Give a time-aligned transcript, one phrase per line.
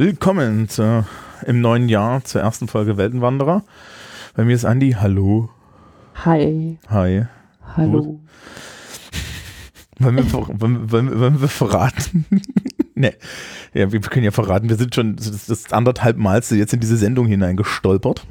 [0.00, 1.04] Willkommen zu,
[1.44, 3.62] im neuen Jahr zur ersten Folge Weltenwanderer.
[4.34, 4.92] Bei mir ist Andi.
[4.92, 5.50] Hallo.
[6.24, 6.78] Hi.
[6.88, 7.26] Hi.
[7.76, 8.20] Hallo.
[9.98, 12.24] Wollen wir, wollen, wollen, wollen wir verraten?
[12.94, 13.14] ne.
[13.74, 16.96] Ja, wir können ja verraten, wir sind schon das, das anderthalb Malste jetzt in diese
[16.96, 18.26] Sendung hineingestolpert.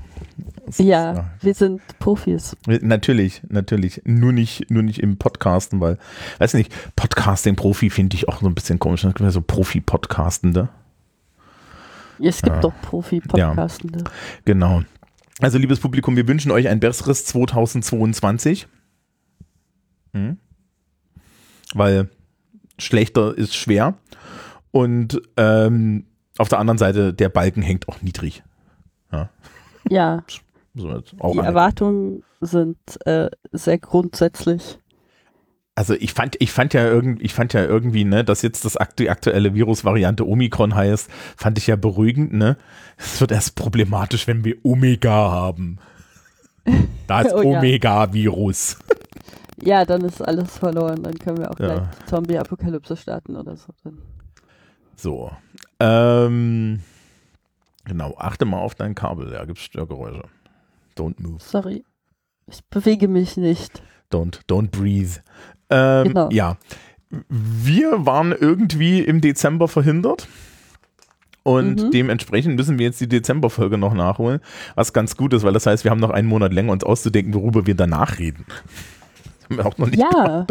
[0.78, 2.56] Ja, ja, wir sind Profis.
[2.66, 4.02] Natürlich, natürlich.
[4.06, 5.98] Nur nicht, nur nicht im Podcasten, weil,
[6.40, 9.02] weiß nicht, Podcasting-Profi finde ich auch so ein bisschen komisch.
[9.02, 10.70] Das so Profi-Podcastende.
[12.20, 12.62] Es gibt ja.
[12.62, 14.00] doch Profi-Podcastende.
[14.00, 14.12] Ja,
[14.46, 14.84] genau.
[15.40, 18.68] Also, liebes Publikum, wir wünschen euch ein besseres 2022.
[20.14, 20.38] Hm?
[21.74, 22.10] Weil
[22.78, 23.96] schlechter ist schwer.
[24.72, 26.06] Und ähm,
[26.38, 28.44] auf der anderen Seite, der Balken hängt auch niedrig.
[29.12, 29.30] Ja.
[29.90, 30.24] ja.
[30.76, 31.02] So,
[31.34, 34.79] Die Erwartungen sind äh, sehr grundsätzlich
[35.80, 38.78] also ich fand, ich fand ja irgendwie, ich fand ja irgendwie, ne, dass jetzt das
[38.98, 42.58] die aktuelle Virusvariante Omikron heißt, fand ich ja beruhigend, ne?
[42.98, 45.78] Es wird erst problematisch, wenn wir Omega haben.
[47.08, 48.78] Da ist oh, Omega-Virus.
[49.64, 49.86] Ja.
[49.86, 51.02] dann ist alles verloren.
[51.02, 51.68] Dann können wir auch ja.
[51.68, 53.72] gleich Zombie-Apokalypse starten oder so.
[54.98, 55.32] So.
[55.80, 56.82] Ähm,
[57.86, 60.24] genau, achte mal auf dein Kabel, da gibt es Störgeräusche.
[60.98, 61.40] Don't move.
[61.40, 61.86] Sorry.
[62.48, 63.82] Ich bewege mich nicht.
[64.12, 65.22] Don't, don't breathe.
[65.70, 66.30] Ähm, genau.
[66.32, 66.58] Ja.
[67.30, 70.28] Wir waren irgendwie im Dezember verhindert.
[71.44, 71.92] Und mhm.
[71.92, 74.40] dementsprechend müssen wir jetzt die Dezemberfolge noch nachholen,
[74.76, 77.34] was ganz gut ist, weil das heißt, wir haben noch einen Monat länger uns auszudenken,
[77.34, 78.46] worüber wir danach reden.
[78.48, 80.46] Das haben wir auch noch nicht ja.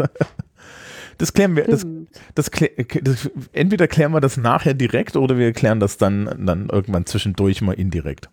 [1.19, 1.85] Das klären wir, das,
[2.33, 2.49] das,
[3.01, 7.61] das, entweder klären wir das nachher direkt oder wir klären das dann, dann irgendwann zwischendurch
[7.61, 8.29] mal indirekt.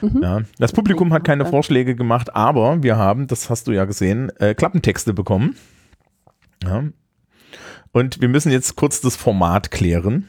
[0.00, 0.22] Mhm.
[0.22, 4.30] Ja, das Publikum hat keine Vorschläge gemacht, aber wir haben, das hast du ja gesehen,
[4.38, 5.54] äh, Klappentexte bekommen.
[6.62, 6.84] Ja.
[7.92, 10.28] Und wir müssen jetzt kurz das Format klären.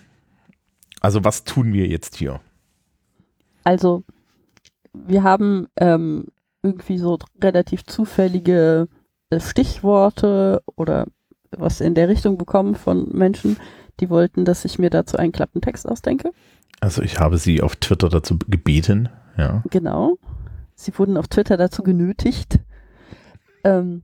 [1.01, 2.39] Also was tun wir jetzt hier?
[3.63, 4.03] Also
[4.93, 6.27] wir haben ähm,
[6.63, 8.87] irgendwie so relativ zufällige
[9.29, 11.07] äh, Stichworte oder
[11.51, 13.57] was in der Richtung bekommen von Menschen,
[13.99, 16.31] die wollten, dass ich mir dazu einen Klappentext ausdenke.
[16.79, 19.63] Also ich habe sie auf Twitter dazu gebeten, ja.
[19.69, 20.17] Genau.
[20.75, 22.59] Sie wurden auf Twitter dazu genötigt.
[23.63, 24.03] Ähm,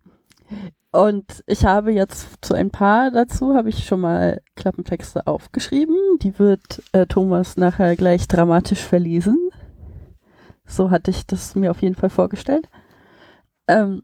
[0.96, 5.98] und ich habe jetzt zu ein paar dazu, habe ich schon mal Klappentexte aufgeschrieben.
[6.22, 9.50] Die wird äh, Thomas nachher gleich dramatisch verlesen.
[10.66, 12.70] So hatte ich das mir auf jeden Fall vorgestellt.
[13.68, 14.04] Ähm,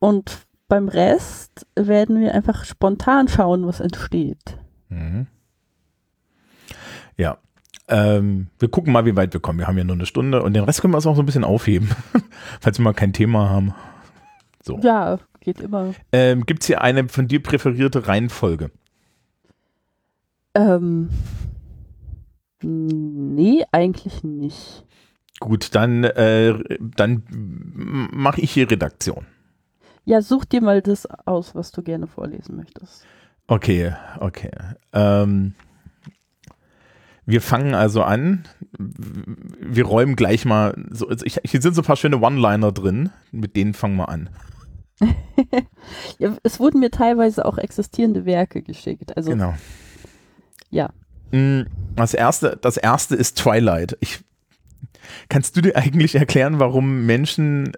[0.00, 4.58] und beim Rest werden wir einfach spontan schauen, was entsteht.
[4.88, 5.28] Mhm.
[7.16, 7.38] Ja.
[7.86, 9.60] Ähm, wir gucken mal, wie weit wir kommen.
[9.60, 11.26] Wir haben ja nur eine Stunde und den Rest können wir uns auch so ein
[11.26, 11.90] bisschen aufheben,
[12.60, 13.74] falls wir mal kein Thema haben.
[14.60, 14.80] So.
[14.80, 15.94] Ja, Geht immer.
[16.10, 18.72] Ähm, Gibt es hier eine von dir präferierte Reihenfolge?
[20.56, 21.08] Ähm,
[22.64, 24.84] nee, eigentlich nicht.
[25.38, 29.24] Gut, dann, äh, dann mache ich hier Redaktion.
[30.04, 33.06] Ja, such dir mal das aus, was du gerne vorlesen möchtest.
[33.46, 34.50] Okay, okay.
[34.92, 35.54] Ähm,
[37.24, 38.48] wir fangen also an.
[38.80, 40.74] Wir räumen gleich mal.
[40.90, 43.10] So, also ich, hier sind so ein paar schöne One-Liner drin.
[43.30, 44.28] Mit denen fangen wir an.
[46.18, 49.16] ja, es wurden mir teilweise auch existierende Werke geschickt.
[49.16, 49.54] Also, genau.
[50.70, 50.90] Ja.
[51.32, 51.62] Mm,
[51.94, 53.96] das erste, das erste ist Twilight.
[54.00, 54.20] Ich,
[55.28, 57.72] kannst du dir eigentlich erklären, warum Menschen,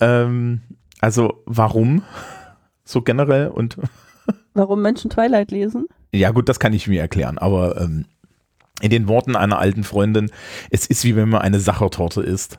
[0.00, 0.60] ähm,
[1.00, 2.02] also warum
[2.84, 3.78] so generell und
[4.54, 5.86] warum Menschen Twilight lesen?
[6.12, 8.04] Ja gut, das kann ich mir erklären, aber ähm,
[8.82, 10.30] in den Worten einer alten Freundin,
[10.70, 12.58] es ist wie wenn man eine Sachertorte isst.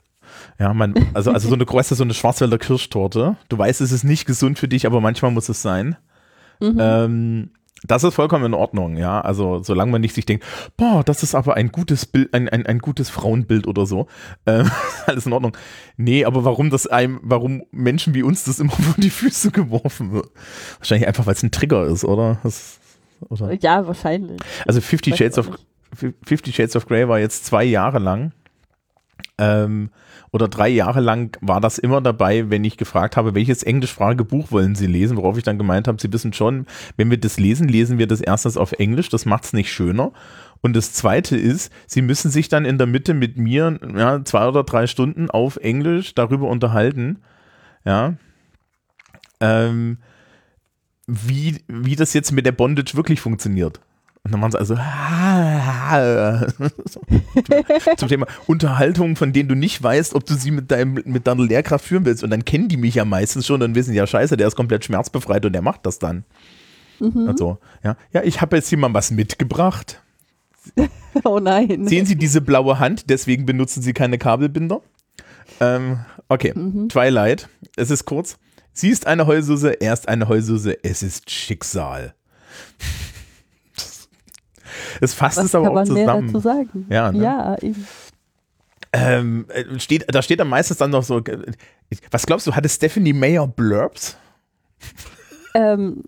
[0.60, 3.38] Ja, man, also, also so eine weißt so eine Schwarzwälder Kirschtorte.
[3.50, 5.96] Du weißt, es ist nicht gesund für dich, aber manchmal muss es sein.
[6.60, 6.78] Mhm.
[6.80, 7.50] Ähm,
[7.86, 9.20] das ist vollkommen in Ordnung, ja.
[9.22, 10.46] Also solange man nicht sich denkt,
[10.78, 14.08] boah, das ist aber ein gutes Bild, ein, ein, ein gutes Frauenbild oder so,
[14.46, 14.64] äh,
[15.06, 15.58] alles in Ordnung.
[15.98, 20.14] Nee, aber warum das einem, warum Menschen wie uns das immer vor die Füße geworfen
[20.14, 20.30] wird?
[20.80, 22.40] Wahrscheinlich einfach, weil es ein Trigger ist, oder?
[22.44, 22.80] Das,
[23.30, 23.54] oder?
[23.62, 24.40] Ja, wahrscheinlich.
[24.66, 25.50] Also Fifty Shades of
[26.26, 28.32] Fifty Shades of Grey war jetzt zwei Jahre lang.
[29.40, 29.90] Ähm,
[30.32, 34.52] oder drei Jahre lang war das immer dabei, wenn ich gefragt habe, welches englischsprachige Buch
[34.52, 37.68] wollen Sie lesen, worauf ich dann gemeint habe, Sie wissen schon, wenn wir das lesen,
[37.68, 40.12] lesen wir das erstens auf Englisch, das macht es nicht schöner.
[40.62, 44.48] Und das zweite ist, sie müssen sich dann in der Mitte mit mir ja, zwei
[44.48, 47.20] oder drei Stunden auf Englisch darüber unterhalten,
[47.84, 48.14] ja,
[49.42, 49.98] ähm,
[51.06, 53.82] wie, wie das jetzt mit der Bondage wirklich funktioniert.
[54.26, 54.76] Und dann machen sie also
[57.98, 61.44] zum Thema Unterhaltung, von denen du nicht weißt, ob du sie mit, deinem, mit deiner
[61.44, 62.24] Lehrkraft führen willst.
[62.24, 64.86] Und dann kennen die mich ja meistens schon und wissen, ja scheiße, der ist komplett
[64.86, 66.24] schmerzbefreit und der macht das dann.
[67.02, 67.28] Mhm.
[67.28, 70.02] Also, ja, ja, ich habe jetzt hier mal was mitgebracht.
[71.26, 71.86] oh nein.
[71.88, 74.80] Sehen Sie diese blaue Hand, deswegen benutzen Sie keine Kabelbinder.
[75.60, 76.00] Ähm,
[76.30, 76.88] okay, mhm.
[76.88, 78.38] Twilight, es ist kurz.
[78.72, 82.14] Sie ist eine Heulsuse, er ist eine Heulsuse, es ist Schicksal.
[85.02, 86.06] Es fasst Was es aber auch zusammen.
[86.06, 86.86] Mehr dazu sagen?
[86.90, 87.24] Ja, ne?
[87.24, 87.88] ja eben.
[88.92, 89.48] Ähm,
[89.78, 91.22] steht, da steht dann meistens dann noch so,
[92.12, 94.18] was glaubst du, hatte Stephanie Mayer Blurbs?
[95.56, 96.04] Ähm,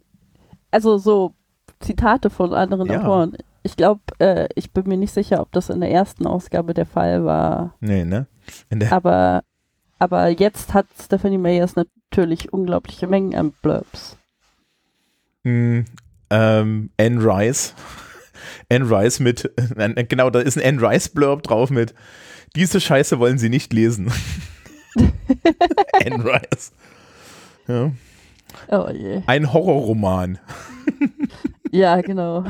[0.71, 1.33] also so
[1.79, 2.99] Zitate von anderen ja.
[2.99, 3.37] Autoren.
[3.63, 6.85] Ich glaube, äh, ich bin mir nicht sicher, ob das in der ersten Ausgabe der
[6.85, 7.73] Fall war.
[7.79, 8.27] Nee, ne?
[8.91, 9.43] aber,
[9.97, 14.17] aber jetzt hat Stephanie Meyers natürlich unglaubliche Mengen an Blurbs.
[15.43, 15.81] Mm,
[16.29, 17.73] ähm, Anne Rice.
[18.69, 19.51] Anne Rice mit,
[20.09, 21.93] genau, da ist ein Anne Rice Blurb drauf mit,
[22.55, 24.11] diese Scheiße wollen sie nicht lesen.
[26.05, 26.71] Anne Rice.
[27.67, 27.91] Ja.
[28.69, 29.21] Oh je.
[29.27, 30.39] Ein Horrorroman.
[31.71, 32.45] ja, genau.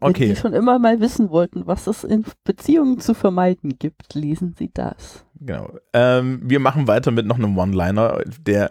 [0.00, 0.28] Okay.
[0.28, 4.54] Wenn Sie schon immer mal wissen wollten, was es in Beziehungen zu vermeiden gibt, lesen
[4.58, 5.24] Sie das.
[5.40, 5.70] Genau.
[5.92, 8.70] Ähm, wir machen weiter mit noch einem One-Liner, der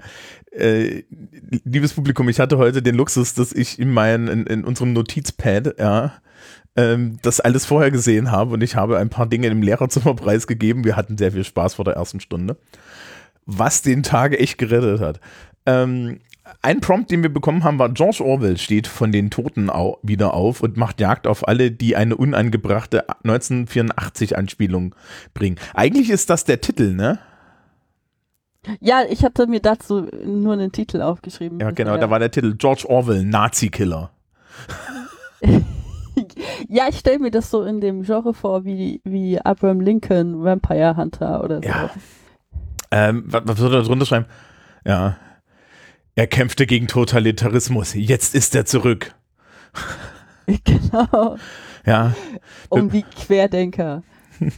[0.51, 1.04] äh,
[1.63, 5.80] liebes Publikum, ich hatte heute den Luxus, dass ich in, mein, in, in unserem Notizpad,
[5.80, 6.13] ja,
[6.75, 10.83] ähm, das alles vorher gesehen habe und ich habe ein paar Dinge im Lehrerzimmer preisgegeben.
[10.83, 12.57] Wir hatten sehr viel Spaß vor der ersten Stunde.
[13.45, 15.19] Was den Tag echt gerettet hat.
[15.66, 16.19] Ähm,
[16.62, 20.33] ein Prompt, den wir bekommen haben, war George Orwell steht von den Toten au wieder
[20.33, 24.94] auf und macht Jagd auf alle, die eine unangebrachte 1984-Anspielung
[25.33, 25.57] bringen.
[25.74, 27.19] Eigentlich ist das der Titel, ne?
[28.80, 31.59] Ja, ich hatte mir dazu nur einen Titel aufgeschrieben.
[31.59, 34.09] Ja, genau, da war der Titel George Orwell, Nazi-Killer.
[36.68, 40.98] ja, ich stelle mir das so in dem Genre vor wie, wie Abraham Lincoln, Vampire
[40.98, 41.68] Hunter oder so.
[41.69, 41.89] Ja.
[42.91, 44.25] Ähm, was, was soll er da drunter schreiben?
[44.86, 45.18] Ja.
[46.15, 47.94] Er kämpfte gegen Totalitarismus.
[47.94, 49.13] Jetzt ist er zurück.
[50.63, 51.38] Genau.
[51.88, 52.13] Ja.
[52.69, 54.03] Um die Querdenker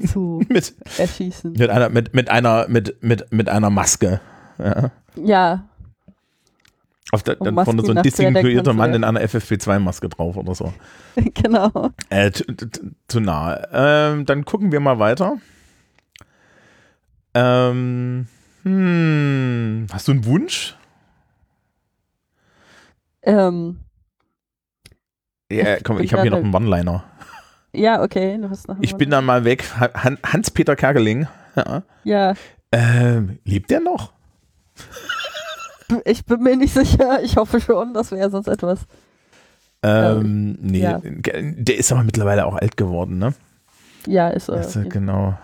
[0.06, 1.54] zu mit, erschießen.
[1.54, 4.20] Mit einer, mit, mit einer, mit, mit, mit einer Maske.
[4.60, 4.92] Ja.
[5.16, 5.70] ja.
[7.14, 10.74] Auf der, dann vorne so ein distinguierter Mann in einer FFP2-Maske drauf oder so.
[11.34, 11.92] genau.
[12.10, 12.32] Äh,
[13.08, 13.66] zu nah.
[13.72, 15.38] Ähm, dann gucken wir mal weiter.
[17.34, 18.28] Ähm,
[18.64, 20.76] hm, hast du einen Wunsch?
[23.28, 23.82] Ähm,
[25.52, 27.04] ja, komm, ich, ich habe hier noch einen One-Liner.
[27.74, 28.38] Ja, okay.
[28.38, 29.66] Du hast noch ich bin dann mal weg.
[30.24, 31.28] Hans-Peter Kerkeling.
[31.56, 31.84] Ja.
[32.04, 32.34] ja.
[32.72, 34.14] Ähm, lebt der noch?
[36.06, 37.22] Ich bin mir nicht sicher.
[37.24, 37.94] Ich hoffe schon.
[37.94, 38.88] Das wäre sonst etwas.
[39.84, 41.00] Ähm, ähm, nee, ja.
[41.02, 43.34] der ist aber mittlerweile auch alt geworden, ne?
[44.06, 44.58] Ja, ist er.
[44.58, 45.38] Also, genau.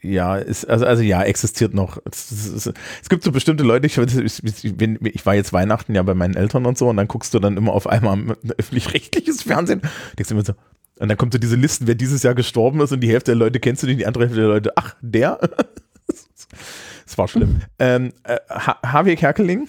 [0.00, 1.98] Ja, ist, also, also ja, existiert noch.
[2.10, 2.72] Es, es,
[3.02, 6.66] es gibt so bestimmte Leute, ich, ich, ich, war jetzt Weihnachten ja bei meinen Eltern
[6.66, 9.82] und so und dann guckst du dann immer auf einmal öffentlich-rechtliches Fernsehen.
[10.16, 10.54] Denkst du immer so,
[11.00, 13.36] und dann kommt so diese Listen, wer dieses Jahr gestorben ist und die Hälfte der
[13.36, 15.38] Leute kennst du nicht, die andere Hälfte der Leute, ach, der?
[16.06, 17.62] das war schlimm.
[17.78, 19.68] Ähm, äh, Harvey Kerkeling,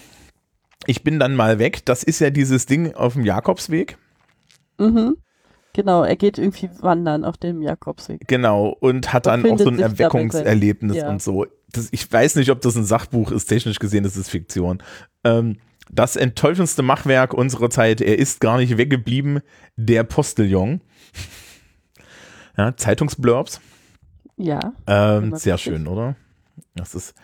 [0.85, 1.85] ich bin dann mal weg.
[1.85, 3.97] Das ist ja dieses Ding auf dem Jakobsweg.
[4.79, 5.17] Mhm.
[5.73, 8.27] Genau, er geht irgendwie wandern auf dem Jakobsweg.
[8.27, 11.09] Genau, und hat dann auch so ein Erweckungserlebnis ja.
[11.09, 11.45] und so.
[11.71, 14.81] Das, ich weiß nicht, ob das ein Sachbuch ist, technisch gesehen, das ist Fiktion.
[15.23, 15.57] Ähm,
[15.91, 19.41] das enttäuschendste Machwerk unserer Zeit, er ist gar nicht weggeblieben,
[19.75, 20.81] der Postillon.
[22.57, 23.61] Ja, Zeitungsblurbs.
[24.35, 24.73] Ja.
[24.85, 26.17] Ähm, sehr schön, oder?
[26.75, 27.15] Das ist.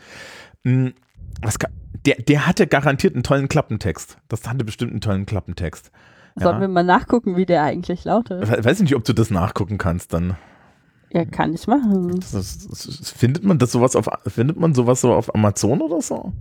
[0.63, 0.93] Mh, hm,
[1.41, 1.73] was kann,
[2.05, 4.17] der, der hatte garantiert einen tollen Klappentext.
[4.29, 5.91] Das hatte bestimmt einen tollen Klappentext.
[6.35, 6.61] Sollen ja.
[6.61, 8.43] wir mal nachgucken, wie der eigentlich lautet?
[8.43, 10.35] Ich weiß nicht, ob du das nachgucken kannst dann.
[11.11, 12.19] Ja, kann ich machen.
[12.19, 16.01] Das, das, das, findet man das sowas auf findet man sowas so auf Amazon oder
[16.01, 16.33] so?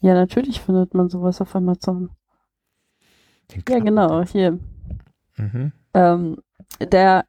[0.00, 2.10] Ja, natürlich findet man sowas auf Amazon.
[3.68, 4.58] Ja, genau, hier.
[5.36, 5.72] Mhm.
[5.92, 6.38] Ähm,
[6.80, 7.26] der,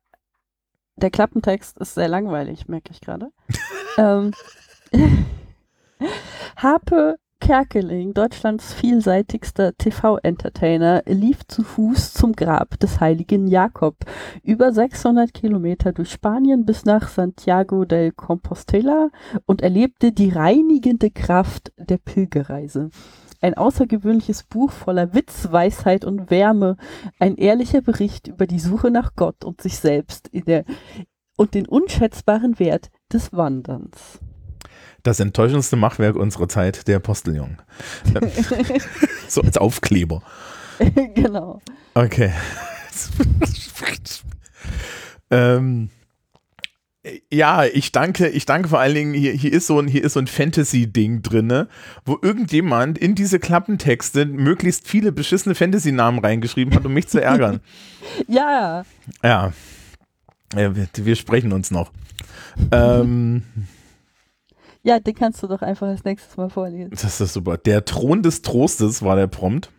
[0.95, 3.31] der Klappentext ist sehr langweilig, merke ich gerade.
[3.97, 4.31] ähm,
[6.55, 13.97] Harpe Kerkeling, Deutschlands vielseitigster TV-Entertainer, lief zu Fuß zum Grab des heiligen Jakob,
[14.43, 19.09] über 600 Kilometer durch Spanien bis nach Santiago del Compostela
[19.45, 22.91] und erlebte die reinigende Kraft der Pilgerreise.
[23.41, 26.77] Ein außergewöhnliches Buch voller Witz, Weisheit und Wärme.
[27.19, 30.63] Ein ehrlicher Bericht über die Suche nach Gott und sich selbst der,
[31.35, 34.21] und den unschätzbaren Wert des Wanderns.
[35.03, 37.57] Das enttäuschendste Machwerk unserer Zeit, der Postillon.
[39.27, 40.23] so als Aufkleber.
[41.13, 41.61] genau.
[41.93, 42.31] Okay.
[45.29, 45.89] ähm,
[47.29, 50.13] ja, ich danke, ich danke vor allen Dingen, hier, hier ist so ein, hier ist
[50.13, 51.67] so ein Fantasy-Ding drin,
[52.05, 57.59] wo irgendjemand in diese Klappentexte möglichst viele beschissene Fantasy-Namen reingeschrieben hat, um mich zu ärgern.
[58.29, 58.85] ja.
[59.21, 59.51] Ja.
[60.55, 61.91] ja wir, wir, sprechen uns noch.
[62.71, 63.43] ähm,
[64.83, 66.91] ja, den kannst du doch einfach als nächstes mal vorlesen.
[66.91, 67.57] Das ist super.
[67.57, 69.71] Der Thron des Trostes war der Prompt.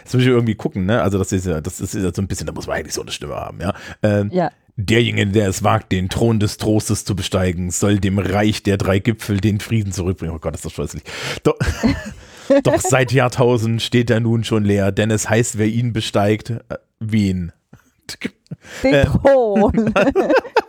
[0.00, 1.00] Jetzt muss ich irgendwie gucken, ne?
[1.00, 3.00] Also das ist ja, das ist ja so ein bisschen, da muss man eigentlich so
[3.00, 3.74] eine Stimme haben, ja.
[4.02, 4.50] Ähm, ja.
[4.76, 8.98] Derjenige, der es wagt, den Thron des Trostes zu besteigen, soll dem Reich der drei
[8.98, 10.34] Gipfel den Frieden zurückbringen.
[10.34, 11.04] Oh Gott, ist das scheußlich.
[11.44, 11.54] Doch,
[12.64, 16.76] doch seit Jahrtausenden steht er nun schon leer, denn es heißt, wer ihn besteigt, äh,
[16.98, 17.52] wen?
[18.82, 19.94] Den äh, Thron.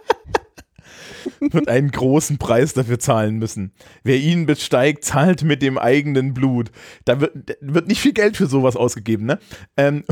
[1.40, 3.72] wird einen großen Preis dafür zahlen müssen.
[4.04, 6.72] Wer ihn besteigt, zahlt mit dem eigenen Blut.
[7.06, 9.40] Da wird, wird nicht viel Geld für sowas ausgegeben, ne?
[9.78, 10.04] Ähm,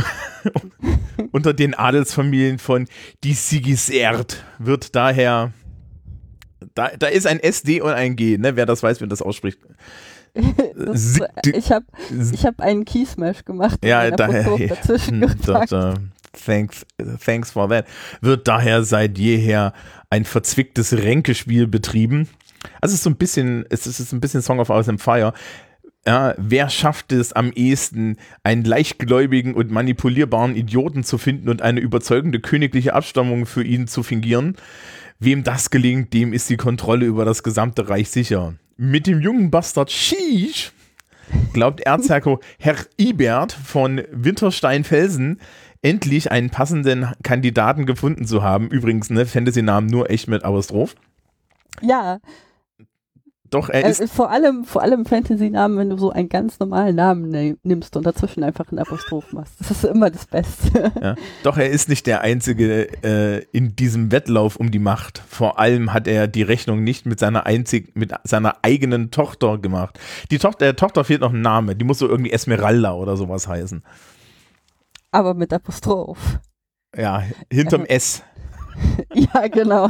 [1.31, 2.87] unter den Adelsfamilien von
[3.23, 5.53] die Sigiserd wird daher,
[6.75, 8.55] da, da ist ein SD und ein G, ne?
[8.55, 9.59] Wer das weiß, wer das ausspricht.
[10.75, 11.85] Das, ich habe
[12.31, 13.85] ich hab einen Keysmash gemacht.
[13.85, 14.57] Ja, daher.
[14.57, 15.93] Ja, da,
[16.33, 16.85] thanks,
[17.23, 17.85] thanks for that.
[18.21, 19.73] Wird daher seit jeher
[20.09, 22.29] ein verzwicktes Ränkespiel betrieben.
[22.81, 25.33] Also es ist so ein bisschen, es ist ein bisschen Song of Ice and Fire.
[26.05, 31.79] Ja, wer schafft es am ehesten, einen leichtgläubigen und manipulierbaren Idioten zu finden und eine
[31.79, 34.57] überzeugende königliche Abstammung für ihn zu fingieren?
[35.19, 38.55] Wem das gelingt, dem ist die Kontrolle über das gesamte Reich sicher.
[38.75, 40.73] Mit dem jungen Bastard Sheesh
[41.53, 45.39] glaubt Erzherko Herr Ibert von Winterstein-Felsen
[45.83, 48.69] endlich einen passenden Kandidaten gefunden zu haben.
[48.69, 50.95] Übrigens, ne, Fantasy-Namen nur echt mit Apostroph.
[51.81, 52.19] Ja.
[53.49, 53.99] Doch, er ist.
[53.99, 58.05] Äh, vor allem, vor allem Fantasy-Namen, wenn du so einen ganz normalen Namen nimmst und
[58.05, 59.53] dazwischen einfach einen Apostroph machst.
[59.59, 60.91] Das ist immer das Beste.
[60.99, 61.15] Ja.
[61.43, 65.21] Doch, er ist nicht der Einzige äh, in diesem Wettlauf um die Macht.
[65.27, 69.99] Vor allem hat er die Rechnung nicht mit seiner einzig, mit seiner eigenen Tochter gemacht.
[70.31, 71.75] Die Tochter, der Tochter fehlt noch ein Name.
[71.75, 73.83] Die muss so irgendwie Esmeralda oder sowas heißen
[75.13, 76.39] aber mit Apostroph.
[76.95, 78.23] Ja, hinterm S.
[79.13, 79.89] ja, genau.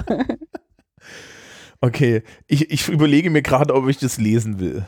[1.82, 4.86] Okay, ich, ich überlege mir gerade, ob ich das lesen will.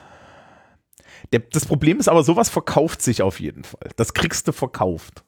[1.32, 3.90] Der, das Problem ist aber, sowas verkauft sich auf jeden Fall.
[3.96, 5.24] Das kriegst du verkauft.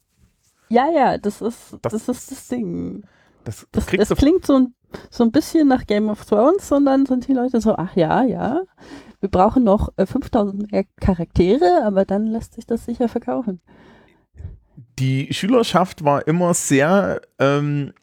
[0.70, 3.04] Ja, ja, das ist das, das, ist das Ding.
[3.44, 4.76] Das, das, das, das klingt so ein,
[5.10, 8.24] so ein bisschen nach Game of Thrones und dann sind die Leute so, ach ja,
[8.24, 8.62] ja,
[9.22, 13.62] wir brauchen noch äh, 5000 mehr Charaktere, aber dann lässt sich das sicher verkaufen
[15.00, 17.94] die Schülerschaft war immer sehr ähm,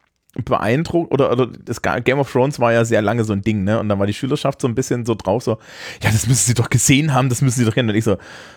[0.44, 3.78] beeindruckt oder, oder das Game of Thrones war ja sehr lange so ein Ding, ne?
[3.78, 5.58] Und dann war die Schülerschaft so ein bisschen so drauf, so,
[6.02, 7.90] ja, das müssen sie doch gesehen haben, das müssen sie doch kennen.
[7.90, 8.16] Und ich so,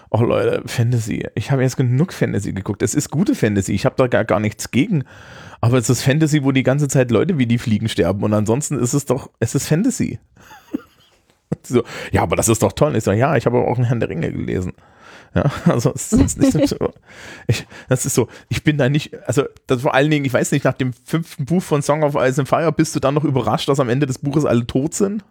[0.09, 1.27] oh Leute, Fantasy.
[1.35, 2.81] Ich habe jetzt genug Fantasy geguckt.
[2.81, 3.73] Es ist gute Fantasy.
[3.73, 5.03] Ich habe da gar, gar nichts gegen.
[5.61, 8.23] Aber es ist Fantasy, wo die ganze Zeit Leute wie die Fliegen sterben.
[8.23, 10.19] Und ansonsten ist es doch, es ist Fantasy.
[11.67, 12.95] So, ja, aber das ist doch toll.
[12.95, 14.73] Ich so, ja, ich habe auch einen Herrn der Ringe gelesen.
[15.35, 16.93] Ja, also es ist nicht so,
[17.47, 20.51] ich, das ist so, ich bin da nicht, also das vor allen Dingen, ich weiß
[20.51, 23.23] nicht, nach dem fünften Buch von Song of Ice and Fire bist du dann noch
[23.23, 25.23] überrascht, dass am Ende des Buches alle tot sind?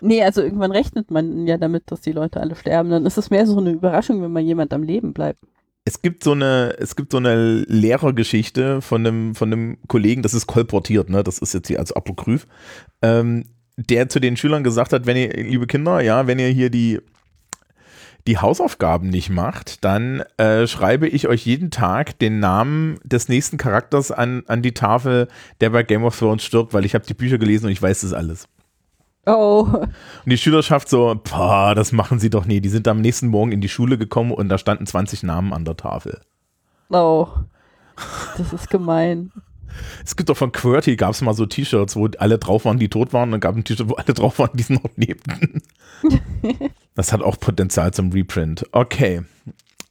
[0.00, 2.90] Nee, also irgendwann rechnet man ja damit, dass die Leute alle sterben.
[2.90, 5.38] Dann ist es mehr so eine Überraschung, wenn mal jemand am Leben bleibt.
[5.84, 10.34] Es gibt so eine, es gibt so eine Lehrergeschichte von einem, von einem Kollegen, das
[10.34, 11.22] ist kolportiert, ne?
[11.22, 12.46] Das ist jetzt hier als Apokryph,
[13.00, 13.44] ähm,
[13.76, 17.00] der zu den Schülern gesagt hat, wenn ihr, liebe Kinder, ja, wenn ihr hier die
[18.26, 23.56] die Hausaufgaben nicht macht, dann äh, schreibe ich euch jeden Tag den Namen des nächsten
[23.56, 25.28] Charakters an, an die Tafel,
[25.60, 28.02] der bei Game of Thrones stirbt, weil ich habe die Bücher gelesen und ich weiß
[28.02, 28.46] das alles.
[29.26, 29.66] Oh.
[29.72, 29.90] Und
[30.26, 32.60] die Schülerschaft so, boah, das machen sie doch nie.
[32.60, 35.64] Die sind am nächsten Morgen in die Schule gekommen und da standen 20 Namen an
[35.64, 36.20] der Tafel.
[36.90, 37.28] Oh.
[38.36, 39.32] Das ist gemein.
[40.04, 42.88] Es gibt doch von QWERTY gab es mal so T-Shirts, wo alle drauf waren, die
[42.88, 45.62] tot waren, und dann gab es ein T-Shirt, wo alle drauf waren, die noch lebten.
[46.94, 48.66] das hat auch Potenzial zum Reprint.
[48.72, 49.22] Okay.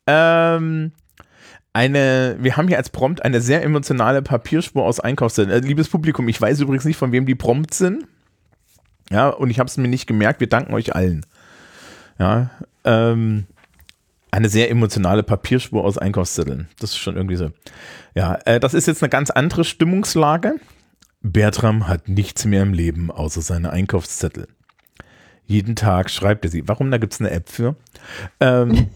[0.08, 0.92] Ähm,
[1.74, 5.64] eine, wir haben hier als Prompt eine sehr emotionale Papierspur aus Einkaufszetteln.
[5.64, 8.06] Äh, liebes Publikum, ich weiß übrigens nicht, von wem die Prompts sind.
[9.10, 10.40] Ja, und ich habe es mir nicht gemerkt.
[10.40, 11.26] Wir danken euch allen.
[12.20, 12.50] Ja,
[12.84, 13.46] ähm,
[14.32, 16.70] eine sehr emotionale Papierspur aus Einkaufszetteln.
[16.80, 17.52] Das ist schon irgendwie so.
[18.16, 20.56] Ja, äh, das ist jetzt eine ganz andere Stimmungslage.
[21.22, 24.48] Bertram hat nichts mehr im Leben außer seine Einkaufszettel.
[25.46, 26.68] Jeden Tag schreibt er sie.
[26.68, 26.90] Warum?
[26.92, 27.76] Da gibt es eine App für.
[28.40, 28.88] Ähm,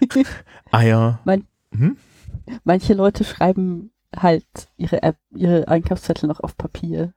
[0.70, 1.20] Eier.
[1.24, 1.96] Mein, Hm?
[2.64, 7.12] manche Leute schreiben halt ihre App, ihre Einkaufszettel noch auf Papier.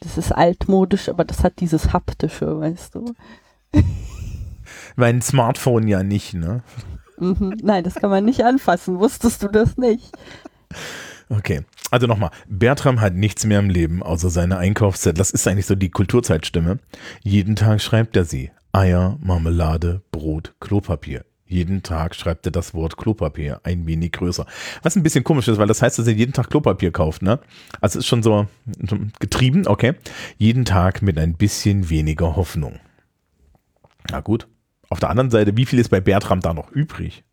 [0.00, 3.14] Das ist altmodisch, aber das hat dieses haptische, weißt du.
[4.96, 6.62] Mein Smartphone ja nicht, ne?
[7.18, 7.56] Mhm.
[7.62, 8.98] Nein, das kann man nicht anfassen.
[8.98, 10.12] Wusstest du das nicht?
[11.28, 11.62] Okay.
[11.90, 15.18] Also nochmal, Bertram hat nichts mehr im Leben, außer seine Einkaufszettel.
[15.18, 16.78] Das ist eigentlich so die Kulturzeitstimme.
[17.22, 18.50] Jeden Tag schreibt er sie.
[18.72, 21.24] Eier, Marmelade, Brot, Klopapier.
[21.46, 24.46] Jeden Tag schreibt er das Wort Klopapier ein wenig größer.
[24.82, 27.40] Was ein bisschen komisch ist, weil das heißt, dass er jeden Tag Klopapier kauft, ne?
[27.82, 28.46] Also ist schon so
[28.88, 29.92] so getrieben, okay.
[30.38, 32.80] Jeden Tag mit ein bisschen weniger Hoffnung.
[34.10, 34.48] Na gut.
[34.92, 37.24] Auf der anderen Seite, wie viel ist bei Bertram da noch übrig?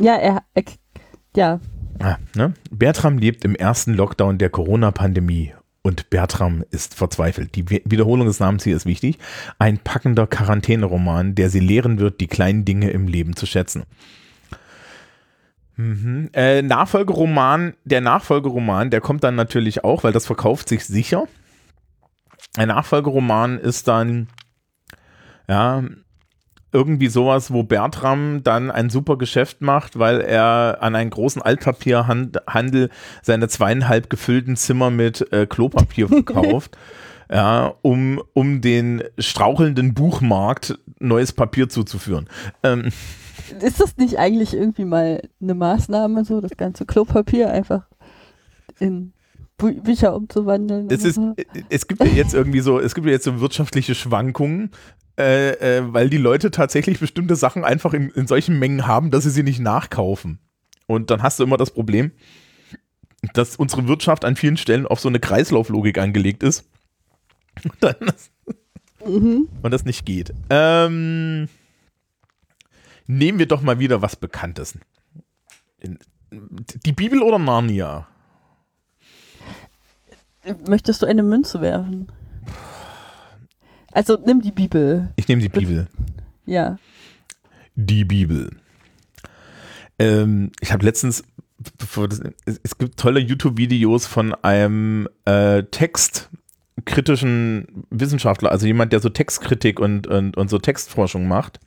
[0.00, 0.62] Ja, er, er
[1.36, 1.60] ja,
[1.98, 2.54] Ah, ne?
[2.70, 7.54] Bertram lebt im ersten Lockdown der Corona-Pandemie und Bertram ist verzweifelt.
[7.54, 9.18] Die Wi- Wiederholung des Namens hier ist wichtig.
[9.58, 13.84] Ein packender Quarantäneroman, der sie lehren wird, die kleinen Dinge im Leben zu schätzen.
[15.76, 16.30] Mhm.
[16.32, 21.24] Äh, Nachfolgeroman, der Nachfolgeroman, der kommt dann natürlich auch, weil das verkauft sich sicher.
[22.56, 24.28] Ein Nachfolgeroman ist dann,
[25.48, 25.84] ja,
[26.76, 32.90] irgendwie sowas, wo Bertram dann ein super Geschäft macht, weil er an einen großen Altpapierhandel
[33.22, 36.76] seine zweieinhalb gefüllten Zimmer mit äh, Klopapier verkauft,
[37.32, 42.28] ja, um, um den strauchelnden Buchmarkt neues Papier zuzuführen.
[42.62, 42.90] Ähm,
[43.62, 47.86] ist das nicht eigentlich irgendwie mal eine Maßnahme, so das ganze Klopapier einfach
[48.78, 49.14] in
[49.56, 50.88] Bü Bücher umzuwandeln?
[50.90, 51.34] es, ist, so?
[51.70, 54.72] es gibt ja jetzt irgendwie so, es gibt ja jetzt so wirtschaftliche Schwankungen,
[55.18, 59.24] äh, äh, weil die Leute tatsächlich bestimmte Sachen einfach in, in solchen Mengen haben, dass
[59.24, 60.38] sie sie nicht nachkaufen.
[60.86, 62.12] Und dann hast du immer das Problem,
[63.32, 66.64] dass unsere Wirtschaft an vielen Stellen auf so eine Kreislauflogik angelegt ist.
[67.64, 67.94] Und, dann,
[69.06, 69.48] Mhm.
[69.62, 70.34] und das nicht geht.
[70.50, 71.48] Ähm,
[73.06, 74.78] nehmen wir doch mal wieder was Bekanntes.
[76.84, 78.06] Die Bibel oder Narnia?
[80.68, 82.08] Möchtest du eine Münze werfen?
[83.96, 85.08] Also nimm die Bibel.
[85.16, 85.86] Ich nehme die Bibel.
[86.44, 86.78] Ja.
[87.76, 88.50] Die Bibel.
[89.98, 91.24] Ähm, ich habe letztens,
[92.62, 100.06] es gibt tolle YouTube-Videos von einem äh, textkritischen Wissenschaftler, also jemand, der so Textkritik und,
[100.06, 101.58] und, und so Textforschung macht.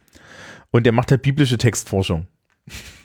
[0.70, 2.28] Und der macht halt biblische Textforschung.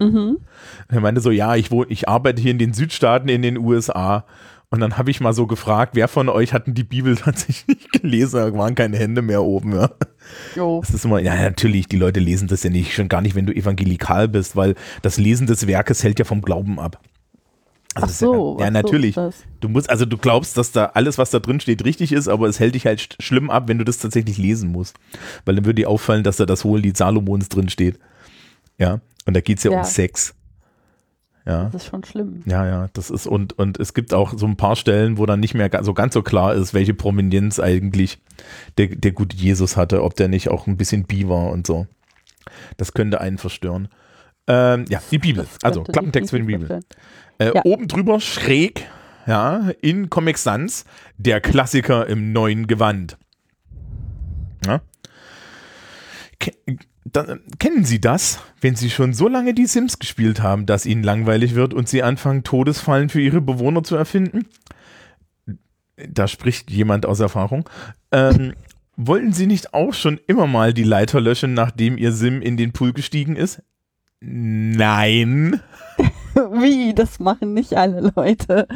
[0.00, 0.36] Mhm.
[0.88, 4.26] Er meinte so, ja, ich, wohne, ich arbeite hier in den Südstaaten in den USA.
[4.74, 8.36] Und dann habe ich mal so gefragt, wer von euch hatten die Bibel tatsächlich gelesen?
[8.40, 9.72] Da waren keine Hände mehr oben.
[9.72, 9.90] Ja.
[10.56, 10.80] Jo.
[10.80, 13.46] Das ist immer, ja, natürlich, die Leute lesen das ja nicht, schon gar nicht, wenn
[13.46, 17.00] du evangelikal bist, weil das Lesen des Werkes hält ja vom Glauben ab.
[17.94, 18.56] Also Ach ist ja, so.
[18.58, 19.14] ja, ach so natürlich.
[19.14, 19.36] das.
[19.60, 22.48] Du musst, also du glaubst, dass da alles, was da drin steht, richtig ist, aber
[22.48, 24.96] es hält dich halt sch- schlimm ab, wenn du das tatsächlich lesen musst.
[25.44, 28.00] Weil dann würde dir auffallen, dass da das Hohelied Salomons drin steht.
[28.78, 29.00] Ja.
[29.26, 29.78] Und da geht es ja, Ja.
[29.78, 30.34] um Sex.
[31.46, 31.64] Ja.
[31.64, 32.42] Das ist schon schlimm.
[32.46, 35.40] Ja, ja, das ist und und es gibt auch so ein paar Stellen, wo dann
[35.40, 38.18] nicht mehr so ganz so klar ist, welche Prominenz eigentlich
[38.78, 41.86] der, der gute Jesus hatte, ob der nicht auch ein bisschen bi war und so.
[42.78, 43.88] Das könnte einen verstören.
[44.46, 46.80] Ähm, ja, die Bibel, also Klappentext für die Bibel.
[47.38, 47.62] Äh, Ja.
[47.64, 48.86] Oben drüber schräg,
[49.26, 50.84] ja, in Comic Sans,
[51.18, 53.18] der Klassiker im neuen Gewand.
[54.66, 54.80] Ja.
[57.04, 61.02] Dann, kennen Sie das, wenn Sie schon so lange die Sims gespielt haben, dass Ihnen
[61.02, 64.46] langweilig wird und Sie anfangen, Todesfallen für Ihre Bewohner zu erfinden?
[65.96, 67.68] Da spricht jemand aus Erfahrung.
[68.10, 68.54] Ähm,
[68.96, 72.72] wollten Sie nicht auch schon immer mal die Leiter löschen, nachdem Ihr Sim in den
[72.72, 73.62] Pool gestiegen ist?
[74.20, 75.60] Nein.
[76.34, 76.94] Wie?
[76.94, 78.66] Das machen nicht alle Leute.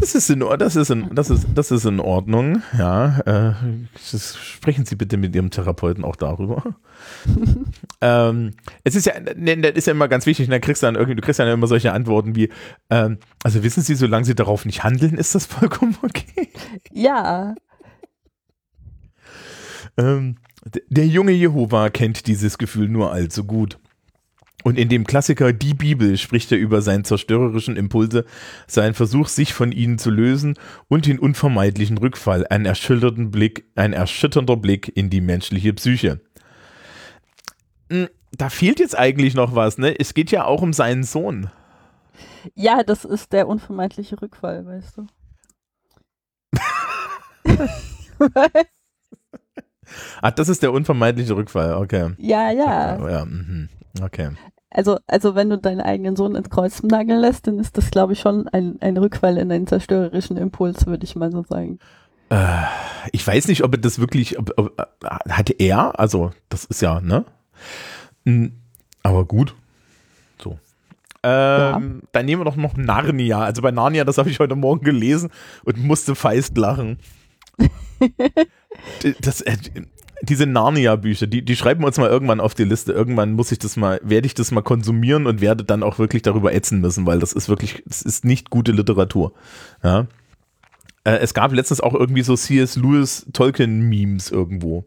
[0.00, 3.18] Das ist in, das ist in, das ist, das ist in Ordnung, ja.
[3.20, 3.54] Äh,
[4.10, 6.62] das, sprechen Sie bitte mit Ihrem Therapeuten auch darüber.
[8.00, 10.94] ähm, es ist ja, ne, das ist ja immer ganz wichtig, dann kriegst du dann
[10.94, 12.50] irgendwie, du kriegst dann immer solche Antworten wie,
[12.90, 16.48] ähm, also wissen Sie, solange Sie darauf nicht handeln, ist das vollkommen okay.
[16.92, 17.54] Ja.
[19.96, 20.36] Ähm,
[20.88, 23.78] der junge Jehova kennt dieses Gefühl nur allzu gut.
[24.64, 28.24] Und in dem Klassiker Die Bibel spricht er über seinen zerstörerischen Impulse,
[28.66, 30.54] seinen Versuch, sich von ihnen zu lösen
[30.88, 36.20] und den unvermeidlichen Rückfall, einen erschütternden Blick, ein erschütternder Blick in die menschliche Psyche.
[37.90, 39.94] Hm, Da fehlt jetzt eigentlich noch was, ne?
[40.00, 41.50] Es geht ja auch um seinen Sohn.
[42.54, 45.06] Ja, das ist der unvermeidliche Rückfall, weißt du.
[50.22, 52.14] Ah, das ist der unvermeidliche Rückfall, okay.
[52.16, 53.10] ja, ja.
[53.10, 53.68] ja mhm.
[54.02, 54.30] Okay.
[54.74, 58.12] Also, also wenn du deinen eigenen Sohn ins Kreuz nageln lässt, dann ist das, glaube
[58.12, 61.78] ich, schon ein, ein Rückfall in einen zerstörerischen Impuls, würde ich mal so sagen.
[62.28, 62.64] Äh,
[63.12, 64.76] ich weiß nicht, ob er das wirklich, ob, ob,
[65.28, 67.24] hatte er, also das ist ja, ne?
[68.26, 68.52] Hm,
[69.04, 69.54] aber gut.
[70.42, 70.58] So.
[71.22, 71.80] Ähm, ja.
[72.10, 73.42] Dann nehmen wir doch noch Narnia.
[73.42, 75.30] Also bei Narnia, das habe ich heute Morgen gelesen
[75.64, 76.98] und musste feist lachen.
[79.20, 79.56] das, äh,
[80.28, 82.92] diese Narnia-Bücher, die, die schreiben wir uns mal irgendwann auf die Liste.
[82.92, 86.22] Irgendwann muss ich das mal, werde ich das mal konsumieren und werde dann auch wirklich
[86.22, 89.32] darüber ätzen müssen, weil das ist wirklich, das ist nicht gute Literatur.
[89.82, 90.06] Ja.
[91.04, 92.76] Äh, es gab letztens auch irgendwie so C.S.
[92.76, 94.84] Lewis Tolkien-Memes irgendwo.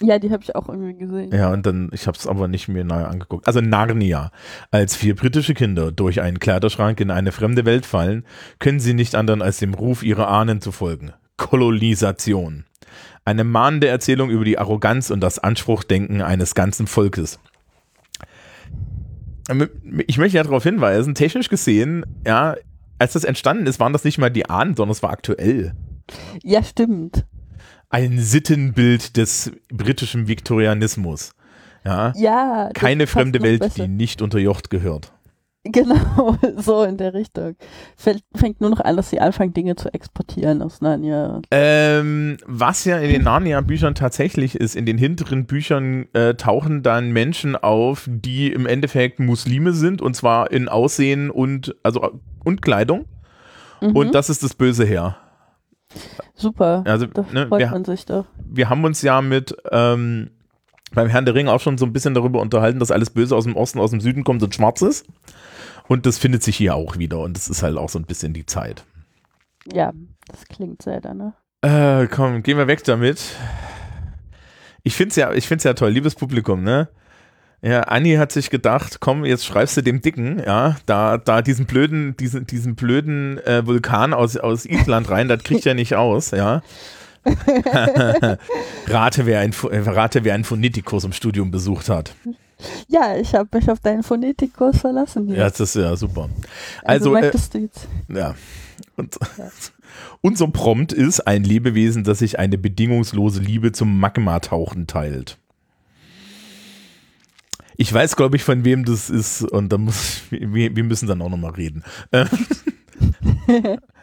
[0.00, 1.32] Ja, die habe ich auch irgendwie gesehen.
[1.32, 3.46] Ja, und dann, ich habe es aber nicht mir nahe angeguckt.
[3.46, 4.32] Also Narnia.
[4.70, 8.24] Als vier britische Kinder durch einen Kleiderschrank in eine fremde Welt fallen,
[8.58, 11.12] können sie nicht anderen als dem Ruf ihrer Ahnen zu folgen.
[11.36, 12.64] Kolonisation.
[13.24, 17.38] Eine mahnende Erzählung über die Arroganz und das Anspruchdenken eines ganzen Volkes.
[20.06, 22.56] Ich möchte ja darauf hinweisen, technisch gesehen, ja,
[22.98, 25.74] als das entstanden ist, waren das nicht mal die Ahnen, sondern es war aktuell.
[26.42, 27.26] Ja, stimmt.
[27.90, 31.32] Ein Sittenbild des britischen Viktorianismus.
[31.84, 33.84] Ja, ja keine fremde Welt, besser.
[33.84, 35.12] die nicht unter Jocht gehört.
[35.72, 37.54] Genau, so in der Richtung.
[37.96, 41.40] Fängt nur noch an, dass sie anfangen, Dinge zu exportieren aus Narnia.
[41.52, 47.12] Ähm, was ja in den Narnia-Büchern tatsächlich ist, in den hinteren Büchern äh, tauchen dann
[47.12, 53.04] Menschen auf, die im Endeffekt Muslime sind, und zwar in Aussehen und, also, und Kleidung.
[53.80, 53.94] Mhm.
[53.94, 55.16] Und das ist das böse Heer.
[56.34, 58.24] Super, also, da ne, freut wir, man sich doch.
[58.44, 60.30] Wir haben uns ja mit ähm,
[60.92, 63.44] beim Herrn der Ring auch schon so ein bisschen darüber unterhalten, dass alles Böse aus
[63.44, 65.06] dem Osten, aus dem Süden kommt und schwarz ist.
[65.88, 68.32] Und das findet sich hier auch wieder und das ist halt auch so ein bisschen
[68.32, 68.84] die Zeit.
[69.72, 69.92] Ja,
[70.26, 71.34] das klingt sehr danach.
[71.62, 73.22] Äh, komm, gehen wir weg damit.
[74.82, 76.88] Ich finde es ja, ich find's ja toll, liebes Publikum, ne?
[77.64, 81.66] Ja, Anni hat sich gedacht, komm, jetzt schreibst du dem Dicken, ja, da, da diesen
[81.66, 86.32] blöden, diesen, diesen blöden äh, Vulkan aus, aus Island rein, das kriegt er nicht aus,
[86.32, 86.62] ja.
[88.88, 92.16] rate, wer ein, rate, wer einen Phonetikkurs im Studium besucht hat.
[92.88, 95.26] Ja, ich habe mich auf deinen Phonetikkurs verlassen.
[95.26, 95.36] Hier.
[95.36, 96.28] Ja, das ist ja super.
[96.84, 97.88] Also, also äh, du jetzt.
[98.08, 98.34] Ja.
[98.96, 99.48] Und, ja.
[100.20, 105.38] Unser Prompt ist ein Lebewesen, das sich eine bedingungslose Liebe zum Magma-Tauchen teilt.
[107.76, 111.22] Ich weiß, glaube ich, von wem das ist und da muss wir, wir müssen dann
[111.22, 111.82] auch nochmal reden.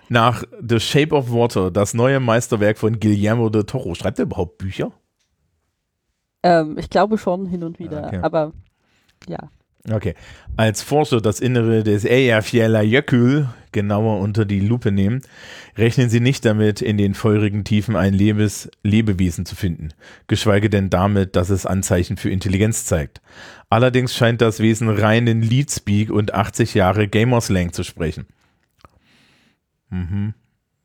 [0.10, 3.94] Nach The Shape of Water, das neue Meisterwerk von Guillermo de Toro.
[3.94, 4.92] Schreibt er überhaupt Bücher?
[6.44, 8.20] Ähm, ich glaube schon hin und wieder, okay.
[8.22, 8.54] aber
[9.28, 9.50] ja.
[9.90, 10.14] Okay.
[10.58, 15.22] Als Forscher das Innere des Eyjafjallajökull genauer unter die Lupe nehmen,
[15.78, 19.94] rechnen sie nicht damit, in den feurigen Tiefen ein Lebes Lebewesen zu finden,
[20.28, 23.22] geschweige denn damit, dass es Anzeichen für Intelligenz zeigt.
[23.70, 28.26] Allerdings scheint das Wesen reinen Leadspeak und 80 Jahre Gamerslang zu sprechen.
[29.90, 30.34] Mhm.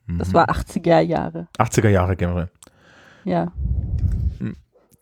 [0.06, 0.18] mhm.
[0.18, 1.48] Das war 80er Jahre.
[1.58, 2.50] 80er Jahre generell.
[3.24, 3.52] Ja.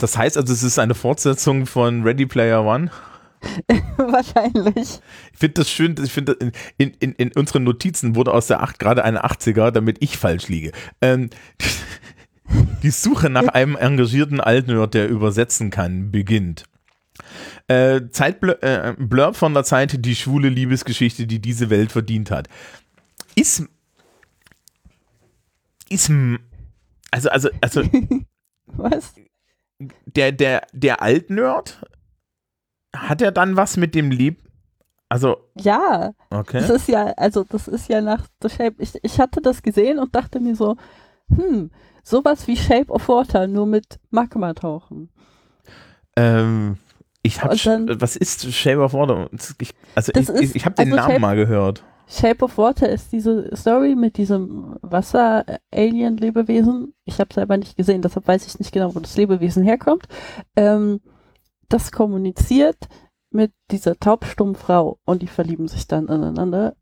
[0.02, 2.90] Das heißt also, es ist eine Fortsetzung von Ready Player One.
[3.96, 5.00] Wahrscheinlich.
[5.32, 6.36] Ich finde das schön, ich finde,
[6.76, 10.48] in, in, in unseren Notizen wurde aus der 8 gerade eine 80er, damit ich falsch
[10.48, 10.72] liege.
[11.00, 11.30] Ähm,
[12.82, 16.64] die Suche nach einem engagierten Altnerd, der übersetzen kann, beginnt.
[17.68, 22.48] Äh, Zeitblurb äh, von der Zeit, die schwule Liebesgeschichte, die diese Welt verdient hat.
[23.36, 23.68] Ist.
[25.88, 26.10] Ist.
[27.12, 27.82] Also, also, also.
[28.66, 29.14] Was?
[30.06, 31.84] Der, der, der Altnerd,
[32.94, 34.42] hat er dann was mit dem Lieb.
[35.08, 35.36] Also.
[35.56, 36.12] Ja.
[36.30, 36.60] Okay.
[36.60, 38.74] Das ist ja, also das ist ja nach The Shape.
[38.78, 40.76] Ich, ich hatte das gesehen und dachte mir so,
[41.28, 41.70] hm,
[42.02, 45.10] sowas wie Shape of Water, nur mit Magma tauchen.
[46.16, 46.78] Ähm,
[47.22, 47.54] ich habe,
[48.00, 49.30] was ist Shape of Water?
[49.60, 51.84] Ich, also ich, ist, ich habe den also Namen Shape, mal gehört.
[52.08, 56.94] Shape of Water ist diese Story mit diesem Wasser-Alien-Lebewesen.
[57.04, 60.06] Ich habe selber nicht gesehen, deshalb weiß ich nicht genau, wo das Lebewesen herkommt.
[60.56, 61.00] Ähm,
[61.68, 62.88] das kommuniziert
[63.30, 66.76] mit dieser taubstummen Frau und die verlieben sich dann ineinander.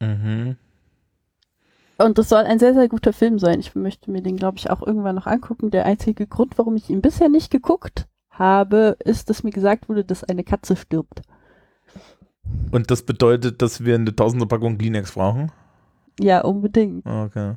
[0.00, 0.56] Mhm.
[1.98, 3.60] Und das soll ein sehr, sehr guter Film sein.
[3.60, 5.70] Ich möchte mir den, glaube ich, auch irgendwann noch angucken.
[5.70, 10.04] Der einzige Grund, warum ich ihn bisher nicht geguckt habe, ist, dass mir gesagt wurde,
[10.04, 11.20] dass eine Katze stirbt.
[12.70, 15.50] Und das bedeutet, dass wir eine tausende Packung Kleenex brauchen?
[16.18, 17.04] Ja, unbedingt.
[17.06, 17.54] Okay.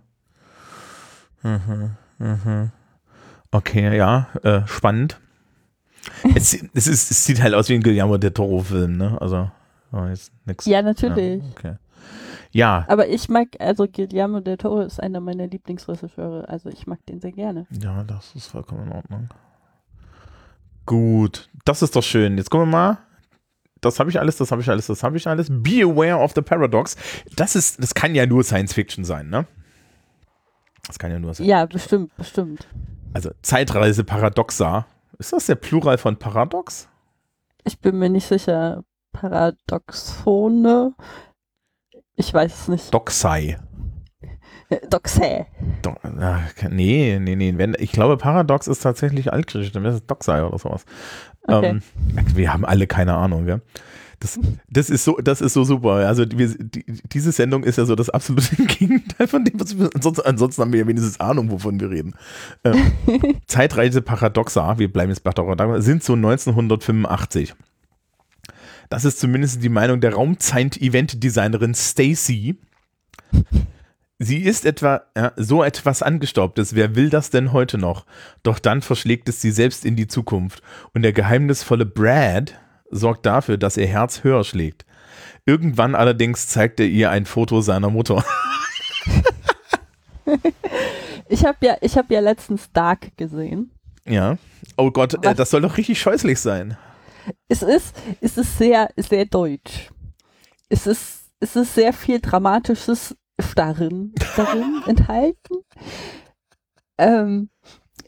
[1.43, 2.71] Mhm, mhm.
[3.51, 5.19] Okay, ja, äh, spannend.
[6.35, 9.17] es, es, ist, es sieht halt aus wie ein Guillermo del Toro-Film, ne?
[9.21, 9.49] Also,
[9.91, 10.65] oh, jetzt nix.
[10.65, 11.43] Ja, natürlich.
[11.43, 11.75] Ja, okay.
[12.51, 12.85] Ja.
[12.87, 17.19] Aber ich mag, also Guillermo del Toro ist einer meiner Lieblingsregisseure, also ich mag den
[17.19, 17.67] sehr gerne.
[17.71, 19.29] Ja, das ist vollkommen in Ordnung.
[20.85, 22.37] Gut, das ist doch schön.
[22.37, 22.97] Jetzt gucken wir mal
[23.85, 25.47] das habe ich alles, das habe ich alles, das habe ich alles.
[25.49, 26.95] Be aware of the paradox.
[27.35, 29.45] Das ist, das kann ja nur Science Fiction sein, ne?
[30.87, 31.47] Das kann ja nur sein.
[31.47, 32.67] Ja, bestimmt, bestimmt.
[33.13, 34.85] Also Zeitreise Paradoxa.
[35.19, 36.89] Ist das der Plural von Paradox?
[37.63, 38.83] Ich bin mir nicht sicher.
[39.13, 40.93] Paradoxone.
[42.15, 42.93] Ich weiß es nicht.
[42.93, 43.57] Doxai.
[44.89, 45.45] Doxä.
[45.81, 47.53] Do ach, nee, nee, nee.
[47.57, 50.85] Wenn, ich glaube, Paradox ist tatsächlich altgriechisch, dann wäre es Doxai oder sowas.
[51.45, 51.69] Okay.
[51.69, 51.81] Ähm,
[52.35, 53.61] wir haben alle keine Ahnung, gell?
[54.23, 55.95] Das, das, ist so, das ist so super.
[56.07, 59.89] Also wir, die, diese Sendung ist ja so das absolute Gegenteil von dem, was wir
[59.93, 62.13] ansonsten, ansonsten haben wir ja wenigstens Ahnung, wovon wir reden.
[62.63, 62.93] Ähm,
[63.47, 67.53] Zeitreise Paradoxa, wir bleiben jetzt bei Paradoxa, sind so 1985.
[68.89, 72.55] Das ist zumindest die Meinung der Raumzeit-Event-Designerin Stacy.
[74.19, 76.75] Sie ist etwa ja, so etwas Angestaubtes.
[76.75, 78.05] Wer will das denn heute noch?
[78.43, 80.61] Doch dann verschlägt es sie selbst in die Zukunft.
[80.93, 84.85] Und der geheimnisvolle Brad sorgt dafür, dass ihr Herz höher schlägt.
[85.45, 88.23] Irgendwann allerdings zeigt er ihr ein Foto seiner Mutter.
[91.33, 93.71] Ich habe ja, ich hab ja letztens Dark gesehen.
[94.05, 94.37] ja.
[94.77, 96.77] Oh Gott, äh, das soll doch richtig scheußlich sein.
[97.47, 99.89] Es ist, es ist sehr, sehr deutsch.
[100.69, 103.15] Es ist, es ist sehr viel Dramatisches
[103.55, 105.55] darin, darin enthalten.
[106.97, 107.49] Ähm,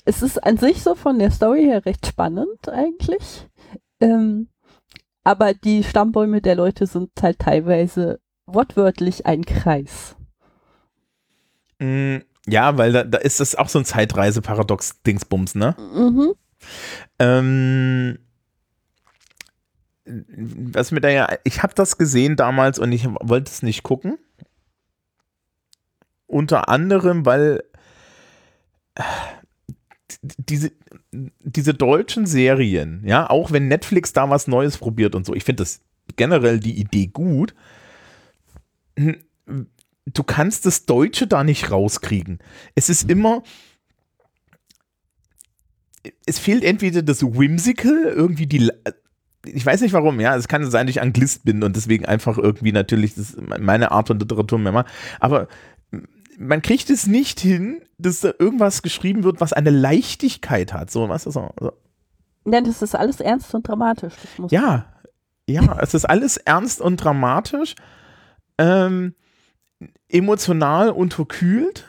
[0.05, 3.47] es ist an sich so von der Story her recht spannend eigentlich.
[3.99, 4.49] Ähm,
[5.23, 10.15] aber die Stammbäume der Leute sind halt teilweise wortwörtlich ein Kreis.
[11.79, 15.75] Mm, ja, weil da, da ist das auch so ein Zeitreise-Paradox-Dingsbums, ne?
[15.79, 16.33] Mhm.
[17.17, 18.19] Ähm,
[20.05, 24.19] was mir da ja, ich habe das gesehen damals und ich wollte es nicht gucken.
[26.27, 27.63] Unter anderem, weil
[28.95, 29.03] äh,
[30.37, 30.71] diese,
[31.11, 35.63] diese deutschen Serien, ja, auch wenn Netflix da was Neues probiert und so, ich finde
[35.63, 35.81] das
[36.15, 37.53] generell die Idee gut.
[38.97, 39.17] Hm,
[40.05, 42.37] Du kannst das Deutsche da nicht rauskriegen.
[42.75, 43.41] Es ist immer,
[46.27, 48.71] es fehlt entweder das Whimsical, irgendwie die,
[49.45, 52.37] ich weiß nicht warum, ja, es kann sein, dass ich Anglist bin und deswegen einfach
[52.37, 55.47] irgendwie natürlich das meine Art von Literatur mehr mache, aber
[56.37, 61.09] man kriegt es nicht hin, dass da irgendwas geschrieben wird, was eine Leichtigkeit hat, so,
[61.09, 61.73] was ist so, so.
[62.45, 64.13] Ja, das ist alles ernst und dramatisch.
[64.49, 64.85] Ja,
[65.47, 67.75] ja, es ist alles ernst und dramatisch,
[68.57, 69.15] ähm,
[70.09, 71.85] emotional unterkühlt.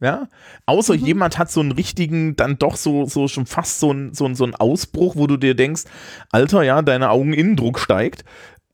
[0.00, 0.28] Ja,
[0.66, 1.04] außer Mhm.
[1.04, 4.44] jemand hat so einen richtigen, dann doch so, so schon fast so ein, so, so
[4.44, 5.84] ein Ausbruch, wo du dir denkst,
[6.30, 8.24] Alter, ja, deine Augeninnendruck steigt.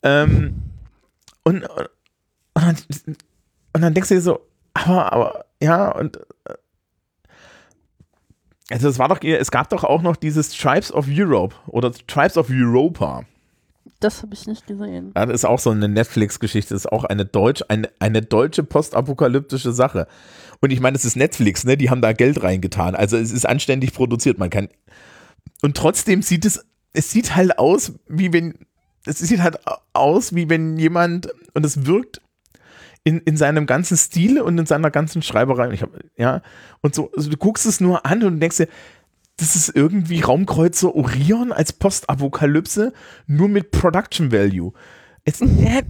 [0.03, 0.55] Ähm,
[1.45, 3.19] und, und,
[3.79, 4.41] und dann denkst du dir so,
[4.75, 6.55] aber, aber, ja, und äh,
[8.71, 12.37] also es war doch, es gab doch auch noch dieses Tribes of Europe oder Tribes
[12.37, 13.25] of Europa.
[14.01, 15.13] Das habe ich nicht gesehen.
[15.15, 18.65] Ja, das ist auch so eine Netflix-Geschichte, das ist auch eine, Deutsch, eine, eine deutsche
[18.65, 20.09] postapokalyptische Sache.
[20.61, 21.77] Und ich meine, es ist Netflix, ne?
[21.77, 22.97] Die haben da Geld reingetan.
[22.97, 24.39] Also es ist anständig produziert.
[24.39, 24.69] Man kann.
[25.63, 28.55] Und trotzdem sieht es, es sieht halt aus, wie wenn.
[29.07, 29.57] Es sieht halt
[29.93, 32.21] aus, wie wenn jemand, und es wirkt
[33.09, 35.69] in, in seinem ganzen Stil und in seiner ganzen Schreiberei.
[35.69, 36.43] Und ich hab, ja,
[36.83, 38.69] und so, also du guckst es nur an und denkst dir,
[39.39, 42.93] das ist irgendwie Raumkreuzer Orion als Postapokalypse,
[43.27, 44.73] nur mit Production Value.
[45.25, 45.85] Es, äh,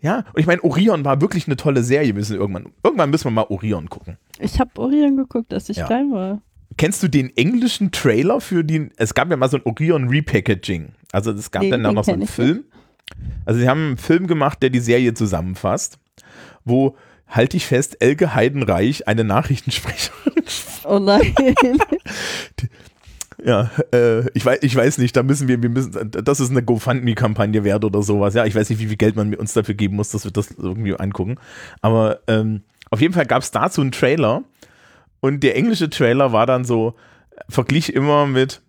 [0.00, 2.08] ja, und ich meine, Orion war wirklich eine tolle Serie.
[2.08, 4.16] Wir müssen irgendwann, irgendwann müssen wir mal Orion gucken.
[4.40, 5.86] Ich habe Orion geguckt, als ich Ja.
[5.86, 6.42] klein war.
[6.76, 8.90] Kennst du den englischen Trailer für den?
[8.96, 10.88] Es gab ja mal so ein Orion Repackaging.
[11.12, 12.64] Also es gab Nee, dann auch den noch so einen Film.
[13.44, 15.98] Also sie haben einen Film gemacht, der die Serie zusammenfasst,
[16.68, 20.32] wo halte ich fest, Elke Heidenreich eine Nachrichtensprecherin
[20.84, 21.34] Oh nein.
[23.44, 26.62] Ja, äh, ich, weiß, ich weiß nicht, da müssen wir, wir müssen, das ist eine
[26.62, 28.34] GoFundMe-Kampagne wert oder sowas.
[28.34, 30.50] Ja, ich weiß nicht, wie viel Geld man uns dafür geben muss, dass wir das
[30.52, 31.36] irgendwie angucken.
[31.80, 34.42] Aber ähm, auf jeden Fall gab es dazu einen Trailer
[35.20, 36.94] und der englische Trailer war dann so,
[37.48, 38.62] verglich immer mit,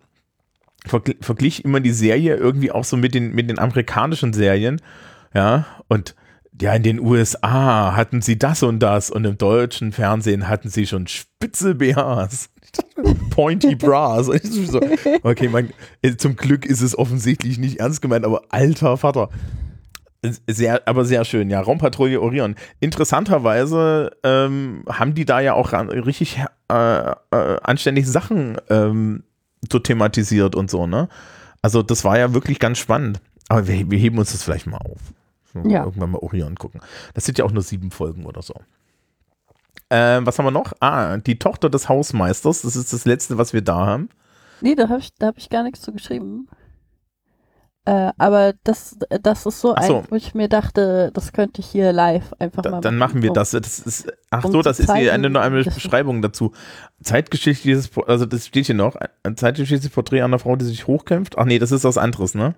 [0.86, 4.80] vergl verglich immer die Serie irgendwie auch so mit den, mit den amerikanischen Serien.
[5.34, 6.14] Ja, und
[6.60, 10.86] ja, in den USA hatten sie das und das und im deutschen Fernsehen hatten sie
[10.86, 12.50] schon spitze BHs.
[13.30, 14.28] Pointy Bras.
[14.42, 14.80] So,
[15.22, 15.72] okay, mein,
[16.18, 19.30] zum Glück ist es offensichtlich nicht ernst gemeint, aber alter Vater.
[20.46, 21.60] Sehr, aber sehr schön, ja.
[21.62, 22.54] Raumpatrouille Orion.
[22.78, 27.14] Interessanterweise ähm, haben die da ja auch richtig äh, äh,
[27.62, 29.22] anständig Sachen ähm,
[29.70, 31.08] so thematisiert und so, ne?
[31.62, 33.20] Also, das war ja wirklich ganz spannend.
[33.48, 35.00] Aber wir, wir heben uns das vielleicht mal auf.
[35.64, 35.84] Ja.
[35.84, 36.80] Irgendwann mal Orion gucken.
[37.14, 38.54] Das sind ja auch nur sieben Folgen oder so.
[39.90, 40.72] Ähm, was haben wir noch?
[40.80, 42.62] Ah, die Tochter des Hausmeisters.
[42.62, 44.08] Das ist das letzte, was wir da haben.
[44.60, 46.48] nee, da habe ich, da hab ich gar nichts zu geschrieben.
[47.86, 49.98] Äh, aber das, das ist so Ach so.
[50.00, 53.22] ein, wo ich mir dachte, das könnte ich hier live einfach Da, mal dann machen
[53.22, 53.52] wir um- das.
[53.52, 56.52] das ist, ach um so, das ist hier eine, nur eine Beschreibung dazu.
[57.02, 61.38] Zeitgeschichtliches, also das steht hier noch, ein zeitgeschichtliches Porträt einer Frau, die sich hochkämpft.
[61.38, 62.54] Ach nee, das ist was anderes, ne?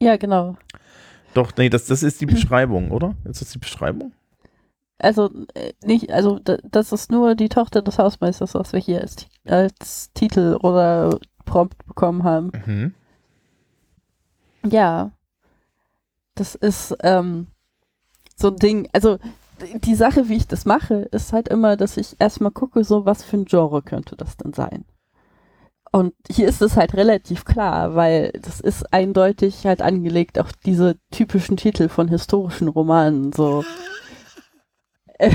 [0.00, 0.56] Ja, genau.
[1.34, 3.14] Doch, nee, das, das ist die Beschreibung, oder?
[3.24, 4.12] Ist das die Beschreibung?
[4.98, 9.26] Also äh, nicht, also das ist nur die Tochter des Hausmeisters, was wir hier als,
[9.44, 12.52] als Titel oder Prompt bekommen haben.
[12.66, 12.94] Mhm.
[14.70, 15.10] Ja.
[16.36, 17.48] Das ist ähm,
[18.36, 19.18] so ein Ding, also
[19.60, 23.22] die Sache, wie ich das mache, ist halt immer, dass ich erstmal gucke, so was
[23.22, 24.84] für ein Genre könnte das denn sein.
[25.94, 30.96] Und hier ist es halt relativ klar, weil das ist eindeutig halt angelegt auf diese
[31.12, 33.64] typischen Titel von historischen Romanen, so.
[35.16, 35.30] Äh,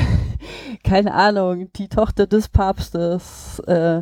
[0.83, 4.01] keine Ahnung, die Tochter des Papstes, äh,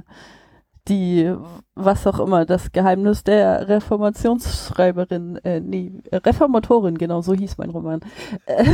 [0.88, 1.34] die,
[1.76, 8.00] was auch immer, das Geheimnis der Reformationsschreiberin, äh, nee, Reformatorin, genau, so hieß mein Roman.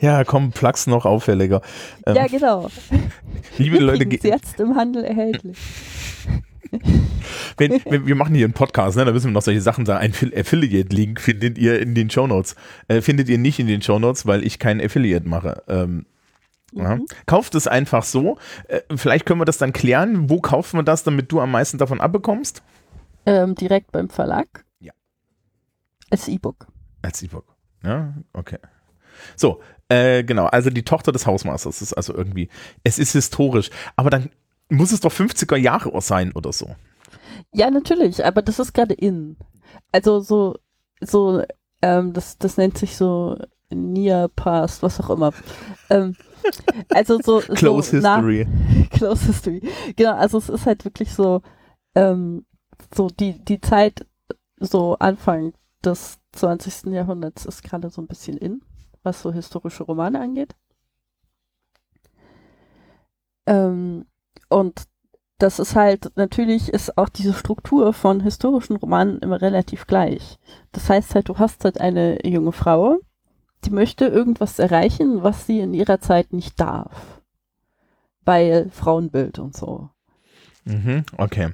[0.00, 1.60] Ja, komm, Plugs noch auffälliger.
[2.06, 2.68] Ähm, ja, genau.
[3.58, 5.56] liebe Leute, Übrigens ge- jetzt im Handel erhältlich.
[7.56, 10.00] wenn, wenn, wir machen hier einen Podcast, ne, da müssen wir noch solche Sachen sagen.
[10.00, 12.56] Ein Affi- Affiliate-Link findet ihr in den Shownotes.
[12.88, 15.62] Äh, findet ihr nicht in den Shownotes, weil ich keinen Affiliate mache.
[15.68, 16.06] Ähm,
[16.74, 16.96] ja.
[16.96, 17.06] Mhm.
[17.26, 18.38] Kauft es einfach so.
[18.68, 20.28] Äh, vielleicht können wir das dann klären.
[20.28, 22.62] Wo kaufen wir das, damit du am meisten davon abbekommst?
[23.26, 24.64] Ähm, direkt beim Verlag.
[24.80, 24.92] Ja.
[26.10, 26.66] Als E-Book.
[27.02, 27.46] Als E-Book.
[27.82, 28.58] Ja, okay.
[29.36, 32.48] So, äh, genau, also die Tochter des Hausmeisters ist also irgendwie,
[32.82, 34.30] es ist historisch, aber dann
[34.68, 36.74] muss es doch 50er Jahre sein oder so.
[37.52, 39.36] Ja, natürlich, aber das ist gerade in.
[39.92, 40.56] Also so,
[41.00, 41.42] so,
[41.82, 43.38] ähm, das, das nennt sich so
[43.70, 45.32] Near Past, was auch immer.
[45.90, 46.16] Ähm,
[46.90, 48.46] also so, Close so nach- History.
[48.90, 49.62] Close History.
[49.96, 51.42] Genau, also es ist halt wirklich so,
[51.94, 52.44] ähm,
[52.94, 54.06] so die, die Zeit,
[54.58, 55.52] so Anfang
[55.84, 56.92] des 20.
[56.92, 58.62] Jahrhunderts ist gerade so ein bisschen in,
[59.02, 60.54] was so historische Romane angeht.
[63.46, 64.06] Ähm,
[64.48, 64.84] und
[65.38, 70.38] das ist halt, natürlich ist auch diese Struktur von historischen Romanen immer relativ gleich.
[70.72, 72.98] Das heißt halt, du hast halt eine junge Frau,
[73.64, 77.20] die möchte irgendwas erreichen, was sie in ihrer Zeit nicht darf.
[78.24, 79.90] Weil Frauenbild und so.
[80.64, 81.50] Mhm, okay.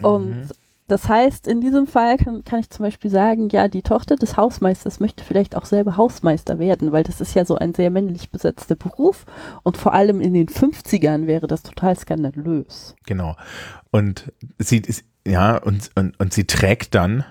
[0.00, 0.48] Und Mhm.
[0.86, 4.36] das heißt, in diesem Fall kann, kann ich zum Beispiel sagen, ja, die Tochter des
[4.38, 8.30] Hausmeisters möchte vielleicht auch selber Hausmeister werden, weil das ist ja so ein sehr männlich
[8.30, 9.26] besetzter Beruf
[9.62, 12.94] und vor allem in den 50ern wäre das total skandalös.
[13.06, 13.36] Genau.
[13.90, 17.24] Und sie ist, ja, und, und, und sie trägt dann,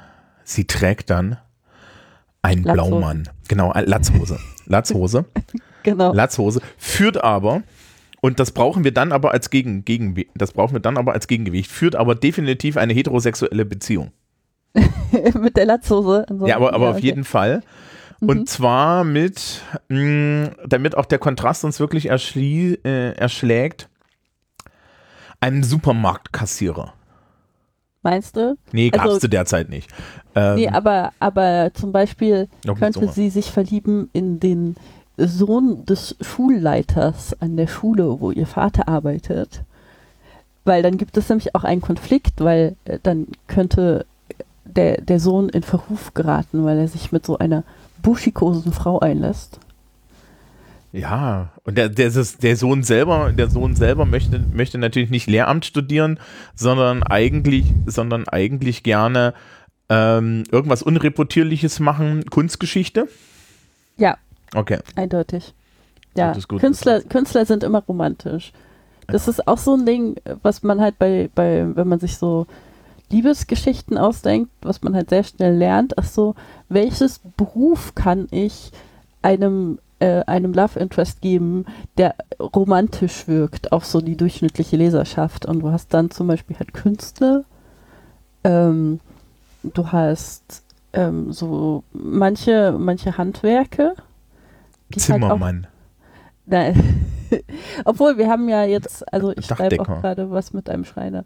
[0.43, 1.37] sie trägt dann
[2.47, 2.89] einen Latzhose.
[2.89, 3.29] Blaumann.
[3.47, 4.39] Genau, Latzhose.
[4.65, 5.25] Latzhose.
[5.83, 6.13] Genau.
[6.13, 6.61] Latzhose.
[6.77, 7.63] Führt aber,
[8.21, 11.27] und das brauchen wir dann aber als Gegen, Gegen, das brauchen wir dann aber als
[11.27, 14.11] Gegengewicht, führt aber definitiv eine heterosexuelle Beziehung.
[15.39, 16.25] Mit der Latzhose.
[16.29, 16.47] so.
[16.47, 17.05] Ja, aber, aber auf okay.
[17.05, 17.61] jeden Fall.
[18.19, 18.29] Mhm.
[18.29, 23.89] Und zwar mit, mh, damit auch der Kontrast uns wirklich äh, erschlägt,
[25.39, 26.93] einem Supermarktkassierer.
[28.09, 28.55] Meinst du?
[28.71, 29.89] Nee, gab es Also- zu der Zeit nicht.
[30.33, 32.47] Ähm, Nee, aber, aber zum Beispiel
[32.79, 34.75] könnte sie sich verlieben in den
[35.17, 39.63] Sohn des Schulleiters an der Schule, wo ihr Vater arbeitet.
[40.63, 44.05] Weil dann gibt es nämlich auch einen Konflikt, weil äh, dann könnte
[44.63, 47.63] der, der Sohn in Verruf geraten, weil er sich mit so einer
[48.03, 49.59] buschikosen Frau einlässt.
[50.93, 55.65] Ja, und der, der, der Sohn selber, der Sohn selber möchte, möchte natürlich nicht Lehramt
[55.65, 56.19] studieren,
[56.55, 59.33] sondern eigentlich, sondern eigentlich gerne
[59.89, 63.07] ähm, irgendwas Unreputierliches machen, Kunstgeschichte.
[63.97, 64.17] Ja.
[64.55, 64.79] Okay.
[64.95, 65.53] Eindeutig.
[66.15, 66.33] Ja.
[66.59, 68.51] Künstler, Künstler sind immer romantisch.
[69.07, 72.47] Das ist auch so ein Ding, was man halt bei, bei, wenn man sich so
[73.09, 76.35] Liebesgeschichten ausdenkt, was man halt sehr schnell lernt, ach so,
[76.67, 78.71] welches Beruf kann ich
[79.21, 81.65] einem, äh, einem Love Interest geben,
[81.97, 85.45] der romantisch wirkt auf so die durchschnittliche Leserschaft.
[85.45, 87.43] Und du hast dann zum Beispiel halt Künstler,
[88.43, 88.99] ähm,
[89.63, 93.93] du hast ähm, so manche, manche Handwerke.
[94.89, 95.67] die halt auch Zimmermann.
[96.45, 97.05] Nein.
[97.85, 101.25] Obwohl, wir haben ja jetzt, also ich schreibe auch gerade was mit einem Schreiner.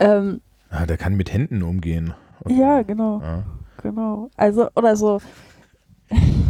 [0.00, 0.40] Ähm,
[0.72, 2.14] Ja, der kann mit Händen umgehen.
[2.48, 3.42] ja, genau, Ja.
[3.82, 4.28] genau.
[4.36, 5.20] Also, oder so.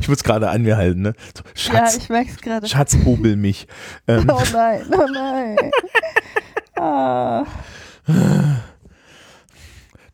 [0.01, 1.15] Ich muss gerade an mir halten, ne?
[1.37, 2.67] So, Schatz, Ja, ich merke es gerade.
[2.67, 3.67] Schatz, hobel mich.
[4.09, 5.57] Ähm, Oh nein, oh nein.
[6.77, 7.45] ah.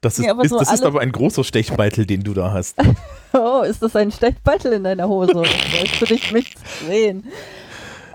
[0.01, 2.53] das ist, Ja, aber ist, so das ist aber ein großer Stechbeitel, den du da
[2.53, 2.77] hast.
[3.33, 5.35] Oh, ist das ein Stechbeutel in deiner Hose?
[5.35, 7.25] Wolltest du dich nicht sehen?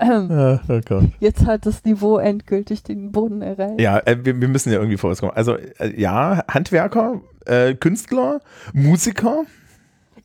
[0.00, 1.02] Ah, oh.
[1.20, 3.80] Jetzt hat das Niveau endgültig den Boden erreicht.
[3.80, 5.36] Ja, äh, wir, wir müssen ja irgendwie vorauskommen.
[5.36, 8.40] Also äh, ja, Handwerker, äh, Künstler,
[8.72, 9.44] Musiker.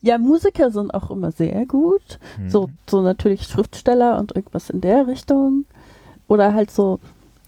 [0.00, 2.18] Ja, Musiker sind auch immer sehr gut.
[2.36, 2.50] Hm.
[2.50, 5.64] So, so natürlich Schriftsteller und irgendwas in der Richtung.
[6.28, 7.00] Oder halt so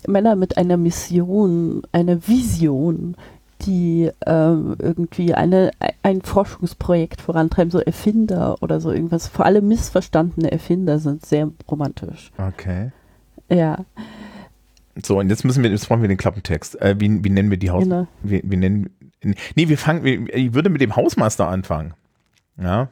[0.06, 3.14] Männer mit einer Mission, einer Vision,
[3.62, 5.70] die ähm, irgendwie eine,
[6.02, 9.28] ein Forschungsprojekt vorantreiben, so Erfinder oder so irgendwas.
[9.28, 12.32] Vor allem missverstandene Erfinder sind sehr romantisch.
[12.38, 12.90] Okay.
[13.50, 13.84] Ja,
[15.04, 16.80] So, und jetzt müssen wir, jetzt brauchen wir den Klappentext.
[16.80, 17.84] Äh, wie, wie nennen wir die Haus...
[17.84, 18.06] genau.
[18.22, 18.90] Wir, wir nennen...
[19.54, 21.92] Nee, wir fangen, ich würde mit dem Hausmeister anfangen.
[22.60, 22.88] Ja.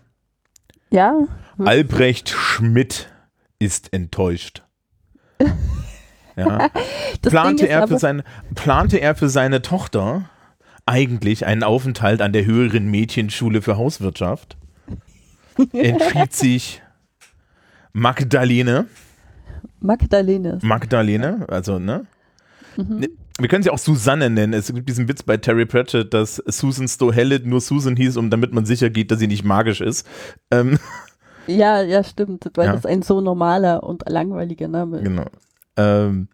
[0.90, 1.26] Ja,
[1.58, 3.10] Albrecht Schmidt
[3.58, 4.62] ist enttäuscht.
[6.36, 6.70] Ja.
[7.22, 10.30] plante, er für seine, plante er für seine Tochter
[10.86, 14.56] eigentlich einen Aufenthalt an der höheren Mädchenschule für Hauswirtschaft,
[15.72, 16.82] entschied sich
[17.92, 18.86] Magdalene,
[19.80, 20.58] Magdalene.
[20.62, 22.06] Magdalene, also, ne?
[22.76, 23.08] Mhm.
[23.40, 24.52] Wir können sie auch Susanne nennen.
[24.52, 28.52] Es gibt diesen Witz bei Terry Pratchett, dass Susan Stohelle nur Susan hieß, um damit
[28.52, 30.06] man sicher geht, dass sie nicht magisch ist.
[30.50, 30.78] Ähm,
[31.46, 32.72] Ja, ja, stimmt, weil Ja.
[32.74, 35.04] das ein so normaler und langweiliger Name ist.
[35.04, 35.26] Genau.
[35.76, 36.28] Ähm,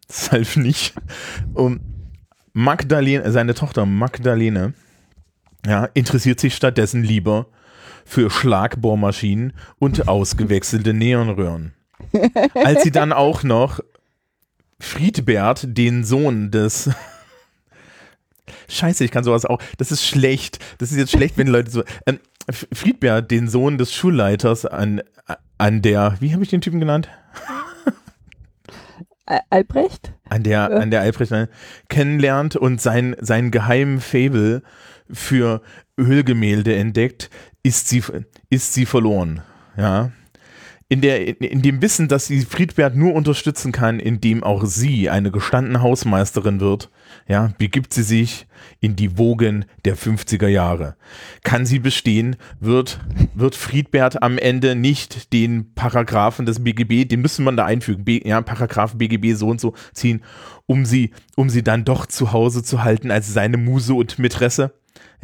[0.56, 0.94] nicht.
[1.52, 1.80] Und
[2.54, 4.72] Magdalene, seine Tochter Magdalene,
[5.66, 7.46] ja, interessiert sich stattdessen lieber
[8.04, 11.74] für Schlagbohrmaschinen und ausgewechselte Neonröhren.
[12.54, 13.80] Als sie dann auch noch
[14.84, 16.90] Friedbert, den Sohn des
[18.68, 19.60] Scheiße, ich kann sowas auch.
[19.78, 20.58] Das ist schlecht.
[20.78, 21.82] Das ist jetzt schlecht, wenn Leute so.
[22.06, 22.20] Ähm,
[22.50, 25.00] Friedbert, den Sohn des Schulleiters an,
[25.56, 27.08] an der, wie habe ich den Typen genannt?
[29.26, 30.12] Al- Albrecht?
[30.28, 31.32] an der, an der Albrecht
[31.88, 34.62] kennenlernt und sein, seinen geheimen Fable
[35.10, 35.62] für
[35.98, 37.30] Ölgemälde entdeckt,
[37.62, 38.02] ist sie,
[38.50, 39.40] ist sie verloren.
[39.76, 40.10] Ja.
[40.88, 45.08] In, der, in, in dem Wissen, dass sie Friedbert nur unterstützen kann, indem auch sie
[45.08, 46.90] eine gestandene Hausmeisterin wird,
[47.26, 48.46] ja, begibt sie sich
[48.80, 50.96] in die Wogen der 50er Jahre.
[51.42, 53.00] Kann sie bestehen, wird,
[53.34, 58.20] wird Friedbert am Ende nicht den Paragraphen des BGB, den müssen man da einfügen, B,
[58.24, 60.22] ja, Paragraph BGB so und so ziehen,
[60.66, 64.74] um sie, um sie dann doch zu Hause zu halten als seine Muse und Mätresse.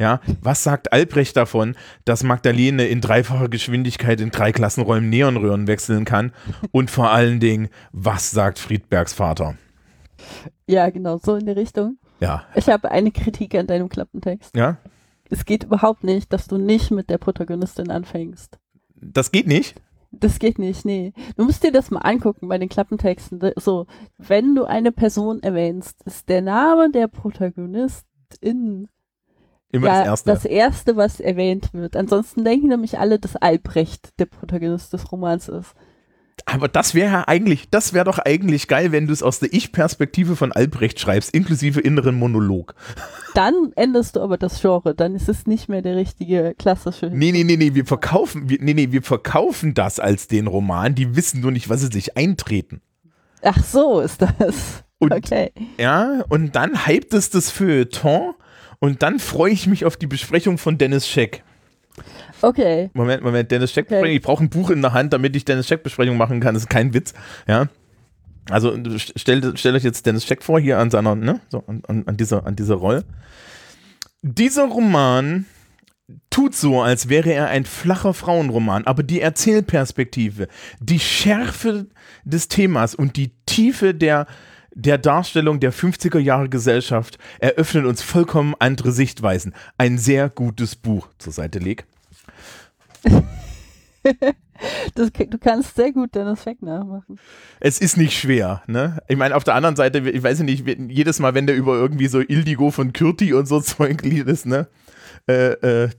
[0.01, 1.75] Ja, was sagt Albrecht davon,
[2.05, 6.31] dass Magdalene in dreifacher Geschwindigkeit in drei Klassenräumen Neonröhren wechseln kann?
[6.71, 9.57] Und vor allen Dingen, was sagt Friedbergs Vater?
[10.65, 11.99] Ja, genau, so in die Richtung.
[12.19, 14.55] Ja, Ich habe eine Kritik an deinem Klappentext.
[14.55, 14.77] ja,
[15.29, 18.57] Es geht überhaupt nicht, dass du nicht mit der Protagonistin anfängst.
[18.95, 19.75] das geht nicht.
[20.13, 21.13] Das geht nicht, nee.
[21.37, 23.39] Du musst dir das mal angucken bei den Klappentexten.
[23.55, 23.85] So,
[24.17, 28.87] wenn du eine Person erwähnst, ist der Name der Protagonistin
[29.71, 30.31] Immer ja das Erste.
[30.31, 31.95] das Erste, was erwähnt wird.
[31.95, 35.75] Ansonsten denken nämlich alle, dass Albrecht der Protagonist des Romans ist.
[36.45, 39.53] Aber das wäre ja eigentlich, das wäre doch eigentlich geil, wenn du es aus der
[39.53, 42.73] Ich-Perspektive von Albrecht schreibst, inklusive inneren Monolog.
[43.35, 47.09] Dann änderst du aber das Genre, dann ist es nicht mehr der richtige klassische.
[47.13, 50.95] Nee, nee, nee, nee, wir verkaufen, wir, nee, nee, wir verkaufen das als den Roman,
[50.95, 52.81] die wissen nur nicht, was sie sich eintreten.
[53.41, 54.83] Ach so ist das.
[54.99, 55.51] Und okay.
[55.79, 58.33] Ja, und dann hypt es das Feuilleton
[58.81, 61.43] und dann freue ich mich auf die Besprechung von Dennis Scheck.
[62.41, 62.89] Okay.
[62.93, 64.15] Moment, Moment, Dennis Scheck Okay.
[64.15, 66.53] Ich brauche ein Buch in der Hand, damit ich Dennis Scheck Besprechung machen kann.
[66.55, 67.13] Das ist kein Witz.
[67.47, 67.67] Ja.
[68.49, 71.83] Also st- stellt, stellt euch jetzt Dennis Scheck vor, hier an seiner, ne, so an,
[71.87, 73.05] an, an dieser, an dieser Rolle.
[74.23, 75.45] Dieser Roman
[76.29, 80.47] tut so, als wäre er ein flacher Frauenroman, aber die Erzählperspektive,
[80.79, 81.85] die Schärfe
[82.23, 84.25] des Themas und die Tiefe der,
[84.73, 89.53] der Darstellung der 50er Jahre Gesellschaft eröffnen uns vollkommen andere Sichtweisen.
[89.77, 91.85] Ein sehr gutes Buch zur Seite leg.
[94.93, 97.19] Das, du kannst sehr gut Dennis Feck nachmachen.
[97.59, 99.01] Es ist nicht schwer, ne?
[99.07, 102.07] Ich meine, auf der anderen Seite, ich weiß nicht, jedes Mal, wenn der über irgendwie
[102.07, 104.67] so Ildigo von Kürti und so Zeug ist, ne?
[105.27, 105.89] Äh, äh,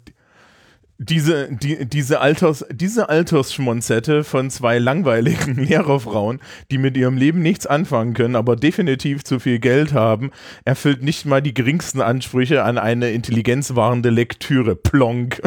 [1.03, 6.41] diese, die, diese, Alters, diese Altersschmonzette von zwei langweiligen Lehrerfrauen,
[6.71, 10.31] die mit ihrem Leben nichts anfangen können, aber definitiv zu viel Geld haben,
[10.65, 14.77] erfüllt nicht mal die geringsten Ansprüche an eine intelligenzwahrende Lektüre.
[14.77, 15.41] Plonk.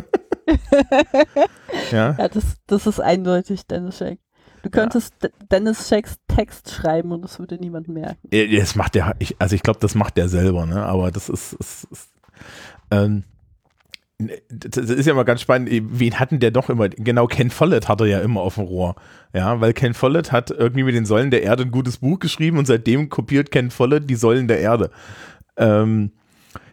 [1.91, 2.16] ja.
[2.18, 4.20] Ja, das, das ist eindeutig Dennis Scheck.
[4.64, 8.28] Du könntest D- Dennis Schecks Text schreiben und das würde niemand merken.
[8.34, 10.84] Ja, Das macht der, ich, also ich glaube, das macht der selber, ne?
[10.84, 12.10] Aber das ist, ist, ist
[12.89, 13.24] ähm,
[14.18, 15.70] das ist ja mal ganz spannend.
[15.72, 16.88] Wen hatten der doch immer?
[16.88, 18.95] Genau, Ken Follett hat er ja immer auf dem Rohr.
[19.34, 22.57] Ja, weil Ken Follett hat irgendwie mit den Säulen der Erde ein gutes Buch geschrieben
[22.57, 24.89] und seitdem kopiert Ken Follett die Säulen der Erde.
[25.57, 26.11] Ähm,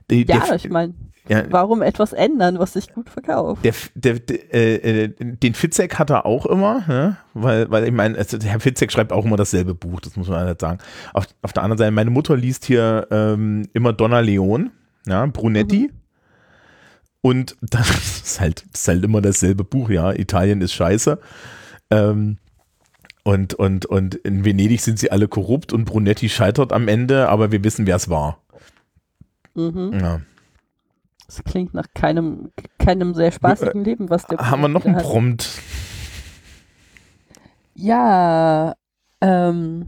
[0.09, 0.95] die, Ja, der, ich meine,
[1.29, 1.45] Ja.
[1.51, 3.65] Warum etwas ändern, was sich gut verkauft?
[3.65, 4.21] Der, der,
[4.55, 7.17] äh, äh, den Fitzek hat er auch immer, ne?
[7.35, 10.41] weil, weil ich meine, also Herr Fitzek schreibt auch immer dasselbe Buch, das muss man
[10.41, 10.79] halt sagen.
[11.13, 14.71] Auf, auf der anderen Seite, meine Mutter liest hier ähm, immer Donna Leon,
[15.07, 15.91] ja, Brunetti.
[15.93, 16.02] Mhm.
[17.23, 17.89] Und das
[18.25, 20.13] ist, halt, ist halt immer dasselbe Buch, ja.
[20.13, 21.19] Italien ist scheiße.
[21.91, 22.39] Ähm,
[23.25, 27.53] und, und, und in Venedig sind sie alle korrupt und Brunetti scheitert am Ende, aber
[27.53, 28.43] wir wissen, wer es war.
[29.55, 29.99] Mhm.
[30.01, 30.21] Ja.
[31.27, 34.99] Das klingt nach keinem, keinem sehr spaßigen äh, Leben, was der Haben wir noch einen.
[34.99, 35.49] Prompt?
[37.75, 38.75] Ja,
[39.21, 39.87] ähm.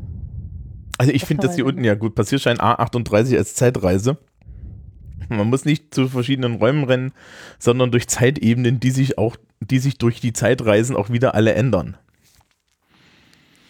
[0.97, 2.15] Also ich finde das hier unten ja gut.
[2.15, 4.17] Passierschein A38 als Zeitreise.
[5.29, 7.13] Man muss nicht zu verschiedenen Räumen rennen,
[7.59, 11.97] sondern durch Zeitebenen, die sich auch, die sich durch die Zeitreisen auch wieder alle ändern.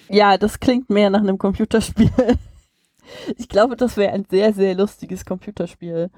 [0.09, 2.11] Ja, das klingt mehr nach einem Computerspiel.
[3.37, 6.11] Ich glaube, das wäre ein sehr, sehr lustiges Computerspiel.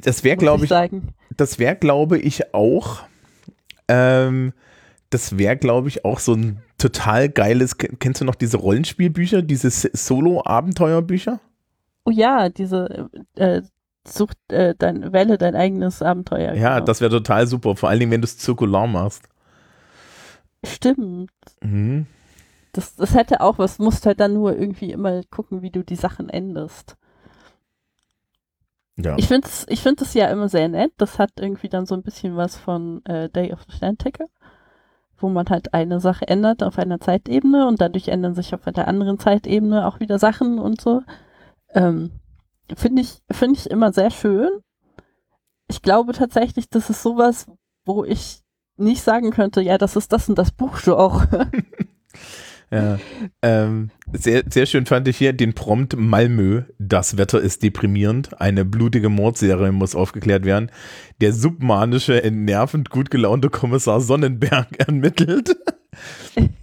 [0.00, 1.14] Das wäre, glaube ich, sagen.
[1.36, 3.02] das wäre, glaube ich, auch,
[3.86, 4.52] ähm,
[5.10, 9.70] das wäre, glaube ich, auch so ein total geiles, kennst du noch diese Rollenspielbücher, diese
[9.70, 11.40] Solo-Abenteuerbücher?
[12.04, 13.62] Oh ja, diese äh,
[14.06, 16.54] Such, äh, dein, wähle dein eigenes Abenteuer.
[16.54, 16.86] Ja, genau.
[16.86, 19.28] das wäre total super, vor allen Dingen, wenn du es zirkular machst.
[20.64, 21.30] Stimmt.
[21.60, 22.06] Mhm
[22.72, 25.96] das, das hätte auch was, musst halt dann nur irgendwie immer gucken, wie du die
[25.96, 26.96] Sachen endest.
[28.96, 29.16] Ja.
[29.18, 30.92] Ich finde es ich find ja immer sehr nett.
[30.98, 34.26] Das hat irgendwie dann so ein bisschen was von äh, Day of the Sternticker,
[35.18, 38.88] wo man halt eine Sache ändert auf einer Zeitebene und dadurch ändern sich auf einer
[38.88, 41.02] anderen Zeitebene auch wieder Sachen und so.
[41.74, 42.10] Ähm,
[42.76, 44.50] finde ich, finde ich immer sehr schön.
[45.68, 47.46] Ich glaube tatsächlich, das ist sowas,
[47.84, 48.40] wo ich
[48.76, 51.50] nicht sagen könnte, ja, das ist das und das Buchgenre.
[52.72, 52.98] Ja.
[53.42, 56.62] Ähm, sehr, sehr schön fand ich hier den Prompt Malmö.
[56.78, 58.40] Das Wetter ist deprimierend.
[58.40, 60.70] Eine blutige Mordserie muss aufgeklärt werden.
[61.20, 65.54] Der submanische, entnervend gut gelaunte Kommissar Sonnenberg ermittelt.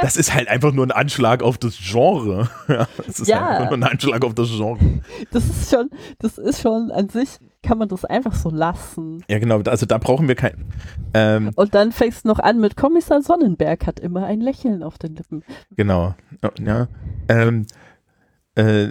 [0.00, 2.48] Das ist halt einfach nur ein Anschlag auf das Genre.
[2.68, 3.46] Ja, das ist ja.
[3.46, 5.00] einfach nur ein Anschlag auf das Genre.
[5.30, 9.24] Das ist schon, das ist schon an sich kann man das einfach so lassen.
[9.28, 10.66] Ja, genau, also da brauchen wir kein.
[11.12, 14.98] Ähm, und dann fängst du noch an mit Kommissar Sonnenberg hat immer ein Lächeln auf
[14.98, 15.42] den Lippen.
[15.76, 16.14] Genau,
[16.60, 16.88] ja.
[17.28, 17.66] Ähm,
[18.54, 18.88] äh,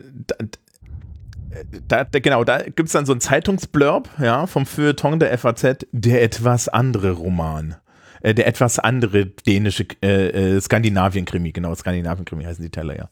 [1.88, 5.88] da, da, genau, da gibt es dann so ein Zeitungsblurb, ja, vom Feuilleton der FAZ,
[5.92, 7.76] der etwas andere Roman.
[8.22, 13.10] Äh, der etwas andere dänische äh, äh, Skandinavien-Krimi, genau, Skandinavien-Krimi heißen die Teller, ja.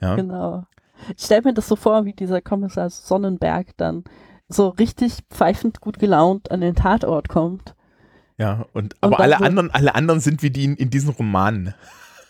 [0.00, 0.16] ja.
[0.16, 0.64] Genau.
[1.16, 4.04] Ich stelle mir das so vor, wie dieser Kommissar Sonnenberg dann
[4.48, 7.74] so richtig pfeifend gut gelaunt an den Tatort kommt.
[8.38, 11.10] Ja, und aber und alle so, anderen, alle anderen sind wie die in, in diesen
[11.10, 11.74] Romanen.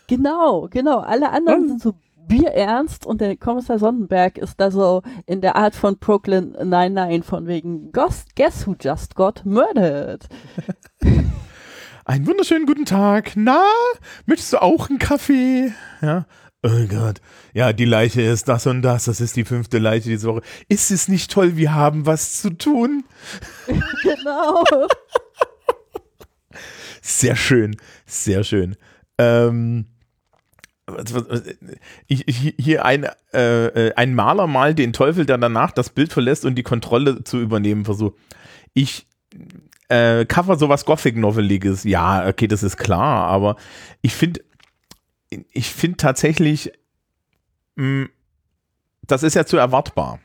[0.07, 0.99] Genau, genau.
[0.99, 1.67] Alle anderen hm.
[1.69, 1.93] sind so
[2.27, 7.23] bierernst und der Kommissar Sonnenberg ist da so in der Art von Brooklyn Nein, nein,
[7.23, 8.25] von wegen Guess
[8.65, 10.27] who just got murdered?
[12.05, 13.31] Einen wunderschönen guten Tag.
[13.35, 13.63] Na,
[14.25, 15.71] möchtest du auch einen Kaffee?
[16.01, 16.25] Ja.
[16.61, 17.21] Oh Gott.
[17.53, 19.05] Ja, die Leiche ist das und das.
[19.05, 20.41] Das ist die fünfte Leiche diese Woche.
[20.67, 21.55] Ist es nicht toll?
[21.55, 23.03] Wir haben was zu tun.
[24.03, 24.65] Genau.
[27.01, 27.77] sehr schön.
[28.05, 28.75] Sehr schön.
[29.17, 29.85] Ähm,
[32.07, 36.11] ich, ich, hier ein, äh, äh, ein Maler malt den Teufel, der danach das Bild
[36.11, 38.17] verlässt und die Kontrolle zu übernehmen versucht.
[38.73, 39.07] Ich
[39.89, 41.83] äh, cover sowas Gothic-Noveliges.
[41.83, 43.55] Ja, okay, das ist klar, aber
[44.01, 44.41] ich finde
[45.51, 46.71] ich finde tatsächlich,
[47.75, 48.09] mh, mm,
[49.07, 50.19] das ist ja zu erwartbar.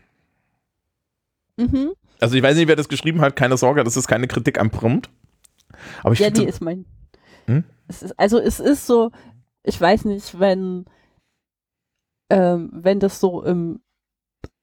[1.57, 1.93] Mhm.
[2.21, 4.71] Also ich weiß nicht, wer das geschrieben hat, keine Sorge, das ist keine Kritik am
[4.71, 5.11] Prompt.
[6.03, 6.85] Aber ich ja, die ist mein.
[7.47, 7.65] Hm?
[7.87, 9.11] Es ist, also es ist so,
[9.63, 10.85] ich weiß nicht, wenn,
[12.31, 13.81] ähm, wenn das so im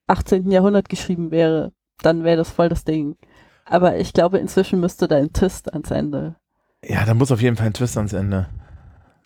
[0.08, 0.52] 18.
[0.52, 3.18] Jahrhundert geschrieben wäre, dann wäre das voll das Ding.
[3.66, 6.36] Aber ich glaube, inzwischen müsste da ein Twist ans Ende.
[6.84, 8.48] Ja, da muss auf jeden Fall ein Twist ans Ende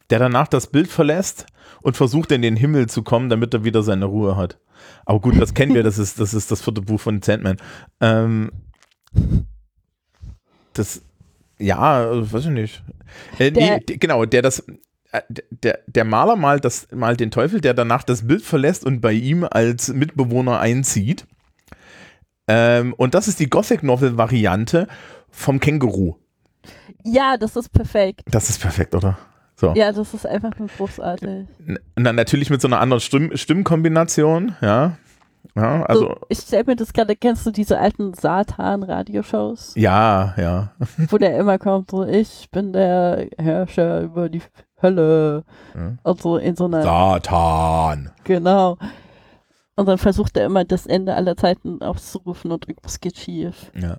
[0.09, 1.45] der danach das Bild verlässt
[1.81, 4.57] und versucht in den Himmel zu kommen, damit er wieder seine Ruhe hat.
[5.05, 7.57] Aber gut, das kennen wir, das ist das, ist das vierte Buch von Sandman.
[7.99, 8.51] Ähm,
[10.73, 11.01] das,
[11.57, 12.83] ja, weiß ich nicht.
[13.37, 14.59] Äh, nee, genau, der das,
[15.11, 19.01] äh, der, der Maler malt, das, malt den Teufel, der danach das Bild verlässt und
[19.01, 21.27] bei ihm als Mitbewohner einzieht.
[22.49, 24.87] Ähm, und das ist die Gothic Novel Variante
[25.29, 26.15] vom Känguru.
[27.03, 28.23] Ja, das ist perfekt.
[28.31, 29.19] Das ist perfekt, oder?
[29.55, 29.73] So.
[29.75, 31.45] Ja, das ist einfach nur großartig.
[31.95, 34.97] Na, natürlich mit so einer anderen Stimm Stimmkombination, ja.
[35.55, 36.07] Ja, also.
[36.07, 39.73] So, ich stelle mir das gerade, kennst du diese alten Satan-Radioshows?
[39.75, 40.71] Ja, ja.
[41.09, 44.41] Wo der immer kommt, so, ich bin der Herrscher über die
[44.81, 45.43] Hölle.
[45.75, 45.97] Ja.
[46.03, 46.81] Und so in so einer.
[46.81, 48.11] Satan!
[48.23, 48.77] Genau.
[49.79, 53.71] Und dann versucht er immer das Ende aller Zeiten aufzurufen und irgendwas geht schief.
[53.81, 53.97] Ja.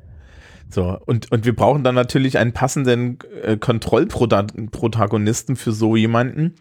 [0.68, 6.54] So, und, und wir brauchen dann natürlich einen passenden äh, Kontrollprotagonisten für so jemanden.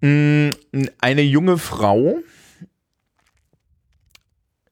[0.00, 0.48] Mm,
[0.98, 2.20] eine junge Frau,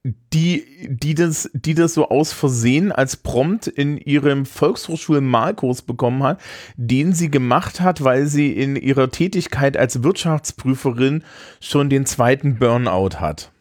[0.04, 6.40] die, die, das, die das so aus Versehen als Prompt in ihrem Volkshochschulen-Malkurs bekommen hat,
[6.76, 11.24] den sie gemacht hat, weil sie in ihrer Tätigkeit als Wirtschaftsprüferin
[11.60, 13.52] schon den zweiten Burnout hat.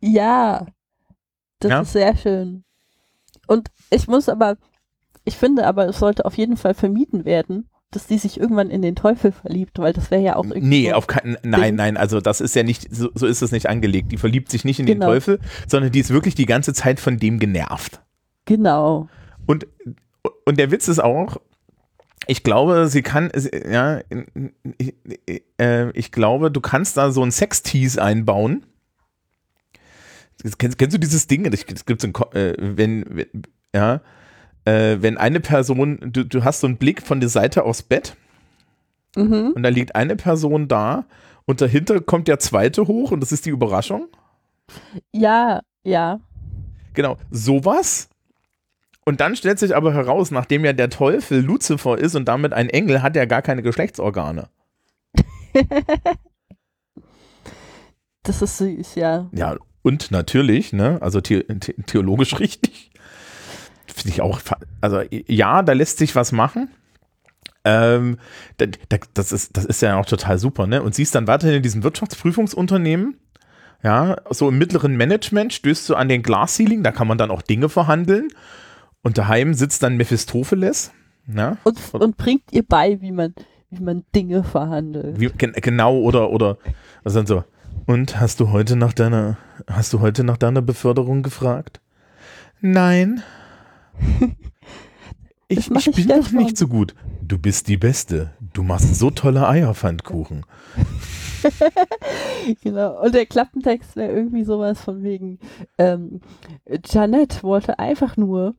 [0.00, 0.66] Ja,
[1.58, 1.80] das Ja?
[1.80, 2.64] ist sehr schön.
[3.46, 4.56] Und ich muss aber,
[5.24, 8.82] ich finde aber, es sollte auf jeden Fall vermieden werden, dass die sich irgendwann in
[8.82, 10.66] den Teufel verliebt, weil das wäre ja auch irgendwie.
[10.66, 13.68] Nee, auf keinen, nein, nein, also das ist ja nicht, so, so ist es nicht
[13.68, 14.10] angelegt.
[14.10, 15.12] Die verliebt sich nicht in den Genau.
[15.12, 15.38] Teufel,
[15.68, 18.00] sondern die ist wirklich die ganze Zeit von dem genervt.
[18.46, 19.08] Genau.
[19.46, 19.66] Und,
[20.44, 21.36] und der Witz ist auch,
[22.26, 23.30] ich glaube, sie kann,
[23.70, 24.00] ja,
[24.78, 24.94] ich,
[25.60, 28.64] äh, ich glaube, du kannst da so ein Sextease einbauen.
[30.58, 31.48] Kennst, kennst du dieses Ding?
[31.50, 33.26] Das gibt so ein, Ko- äh, wenn, wenn,
[33.74, 34.00] ja,
[34.64, 38.16] äh, wenn eine Person, du, du hast so einen Blick von der Seite aufs Bett
[39.14, 39.52] Mhm.
[39.54, 41.04] und da liegt eine Person da
[41.44, 44.08] und dahinter kommt der zweite hoch und das ist die Überraschung.
[45.12, 46.18] Ja, ja.
[46.94, 48.08] Genau, sowas.
[49.04, 52.70] Und dann stellt sich aber heraus, nachdem ja der Teufel Luzifer ist und damit ein
[52.70, 54.48] Engel, hat er gar keine Geschlechtsorgane.
[58.22, 59.28] Das ist süß, ja.
[59.32, 62.90] Ja, und natürlich, ne, also the the theologisch richtig.
[63.94, 64.40] Finde ich auch,
[64.80, 66.68] also ja, da lässt sich was machen.
[67.64, 68.18] Ähm,
[68.56, 70.82] da, da, das, ist, das ist ja auch total super, ne?
[70.82, 73.18] Und siehst dann weiterhin in diesem Wirtschaftsprüfungsunternehmen,
[73.82, 77.42] ja, so im mittleren Management stößt du an den Glasceiling, da kann man dann auch
[77.42, 78.28] Dinge verhandeln.
[79.02, 80.92] Und daheim sitzt dann Mephistopheles,
[81.32, 83.34] ja, Und, und bringt ihr bei, wie man,
[83.70, 85.20] wie man Dinge verhandelt.
[85.20, 86.58] Wie, gen, genau, oder, oder,
[87.04, 87.44] also dann so,
[87.86, 89.38] und hast du heute nach deiner,
[89.68, 91.80] hast du heute nach deiner Beförderung gefragt?
[92.60, 93.22] Nein.
[95.48, 96.94] Ich, ich ich bin doch nicht so gut.
[97.20, 98.32] Du bist die Beste.
[98.54, 100.46] Du machst so tolle Eierpfannkuchen.
[102.62, 103.02] Genau.
[103.02, 105.38] Und der Klappentext wäre irgendwie sowas von wegen,
[105.78, 106.20] ähm,
[106.84, 108.54] Janet wollte einfach nur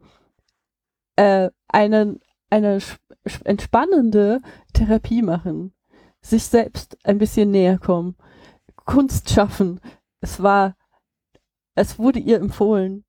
[1.15, 2.19] äh, einen,
[2.49, 2.79] eine
[3.43, 4.41] entspannende
[4.73, 5.73] Therapie machen,
[6.21, 8.15] sich selbst ein bisschen näher kommen,
[8.85, 9.79] Kunst schaffen.
[10.21, 10.75] Es war,
[11.75, 13.03] es wurde ihr empfohlen.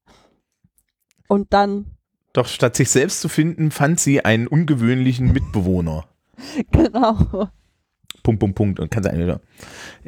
[1.28, 1.96] Und dann,
[2.35, 6.05] Doch statt sich selbst zu finden, fand sie einen ungewöhnlichen Mitbewohner.
[6.72, 7.49] genau.
[8.22, 8.80] Punkt, Punkt, Punkt.
[8.80, 9.41] Und kann sein, ja.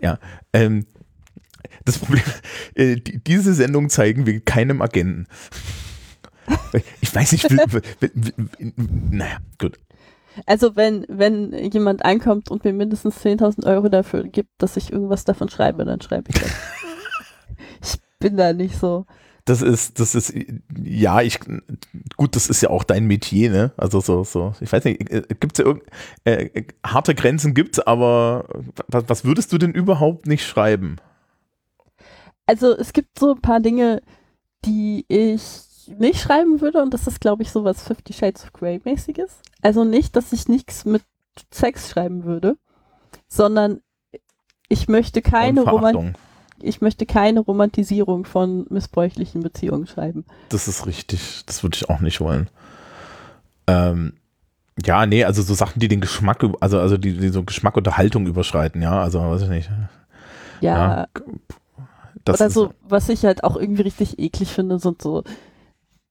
[0.01, 0.19] ja.
[0.53, 0.87] Ähm,
[1.85, 2.25] das Problem,
[2.75, 5.27] äh, die, diese Sendung zeigen wir keinem Agenten.
[7.01, 7.59] Ich weiß nicht, will,
[7.99, 8.73] will, will,
[9.11, 9.81] naja, gut.
[10.45, 15.25] Also wenn, wenn jemand ankommt und mir mindestens 10.000 Euro dafür gibt, dass ich irgendwas
[15.25, 16.53] davon schreibe, dann schreibe ich das.
[17.95, 19.07] ich bin da nicht so.
[19.47, 20.35] Das ist, das ist,
[20.83, 21.39] ja, ich,
[22.17, 23.73] gut, das ist ja auch dein Metier, ne?
[23.77, 25.09] Also so, so, ich weiß nicht,
[25.41, 25.85] gibt es ja irgend,
[26.25, 28.49] äh, harte Grenzen gibt's, aber
[28.89, 30.97] was, was würdest du denn überhaupt nicht schreiben?
[32.45, 34.03] Also es gibt so ein paar Dinge,
[34.65, 35.63] die ich
[35.97, 39.43] nicht schreiben würde und das ist, glaube ich, sowas Fifty Shades of Grey mäßiges.
[39.63, 41.05] Also nicht, dass ich nichts mit
[41.53, 42.57] Sex schreiben würde,
[43.29, 43.81] sondern
[44.69, 46.17] ich möchte keine, Roman.
[46.63, 50.25] Ich möchte keine Romantisierung von missbräuchlichen Beziehungen schreiben.
[50.49, 51.43] Das ist richtig.
[51.47, 52.49] Das würde ich auch nicht wollen.
[53.67, 54.15] Ähm,
[54.85, 57.97] ja, nee, also so Sachen, die den Geschmack, also, also die, die so Geschmack und
[57.97, 59.71] Haltung überschreiten, ja, also weiß ich nicht.
[60.61, 61.07] Ja,
[62.25, 65.23] Das Oder so, was ich halt auch irgendwie richtig eklig finde, sind so,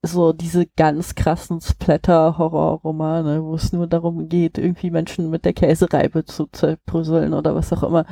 [0.01, 6.25] so diese ganz krassen Splatter-Horror-Romane, wo es nur darum geht, irgendwie Menschen mit der Käsereibe
[6.25, 8.05] zu zerbröseln oder was auch immer.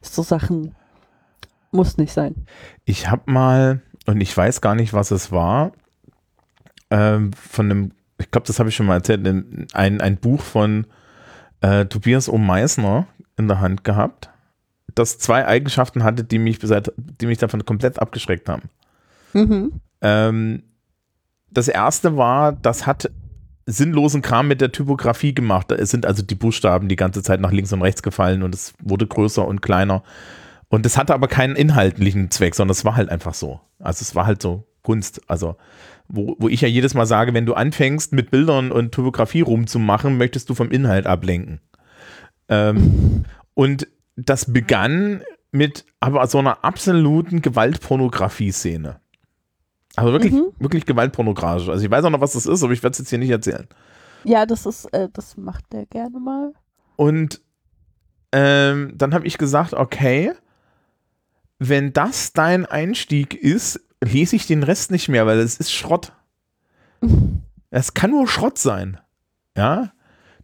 [0.00, 0.74] So Sachen
[1.76, 2.46] muss nicht sein.
[2.84, 5.72] Ich habe mal, und ich weiß gar nicht, was es war,
[6.90, 9.26] ähm, von einem, ich glaube, das habe ich schon mal erzählt,
[9.74, 10.86] ein, ein Buch von
[11.60, 12.38] äh, Tobias O.
[12.38, 13.06] Meissner
[13.36, 14.30] in der Hand gehabt,
[14.94, 18.70] das zwei Eigenschaften hatte, die mich, seit, die mich davon komplett abgeschreckt haben.
[19.32, 19.80] Mhm.
[20.00, 20.62] Ähm,
[21.50, 23.10] das erste war, das hat
[23.66, 25.72] sinnlosen Kram mit der Typografie gemacht.
[25.72, 28.74] Es sind also die Buchstaben die ganze Zeit nach links und rechts gefallen und es
[28.80, 30.02] wurde größer und kleiner.
[30.68, 33.60] Und es hatte aber keinen inhaltlichen Zweck, sondern es war halt einfach so.
[33.78, 35.20] Also es war halt so Kunst.
[35.28, 35.56] Also
[36.08, 40.16] wo, wo ich ja jedes Mal sage, wenn du anfängst mit Bildern und Typografie rumzumachen,
[40.18, 41.60] möchtest du vom Inhalt ablenken.
[42.48, 43.86] Ähm, und
[44.16, 49.00] das begann mit aber so einer absoluten Gewaltpornografie-Szene.
[49.94, 50.48] Also wirklich, Mhm.
[50.58, 51.68] wirklich gewaltpornografisch.
[51.68, 53.30] Also ich weiß auch noch, was das ist, aber ich werde es jetzt hier nicht
[53.30, 53.66] erzählen.
[54.24, 56.52] Ja, das ist, äh, das macht der gerne mal.
[56.96, 57.40] Und
[58.32, 60.32] ähm, dann habe ich gesagt, okay,
[61.58, 66.12] wenn das dein Einstieg ist, lese ich den Rest nicht mehr, weil es ist Schrott.
[67.70, 68.98] Es kann nur Schrott sein.
[69.56, 69.92] Ja.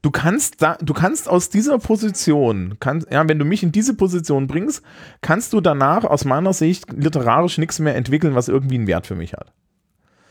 [0.01, 3.95] Du kannst da, du kannst aus dieser Position, kann, ja, wenn du mich in diese
[3.95, 4.83] Position bringst,
[5.21, 9.15] kannst du danach aus meiner Sicht literarisch nichts mehr entwickeln, was irgendwie einen Wert für
[9.15, 9.53] mich hat.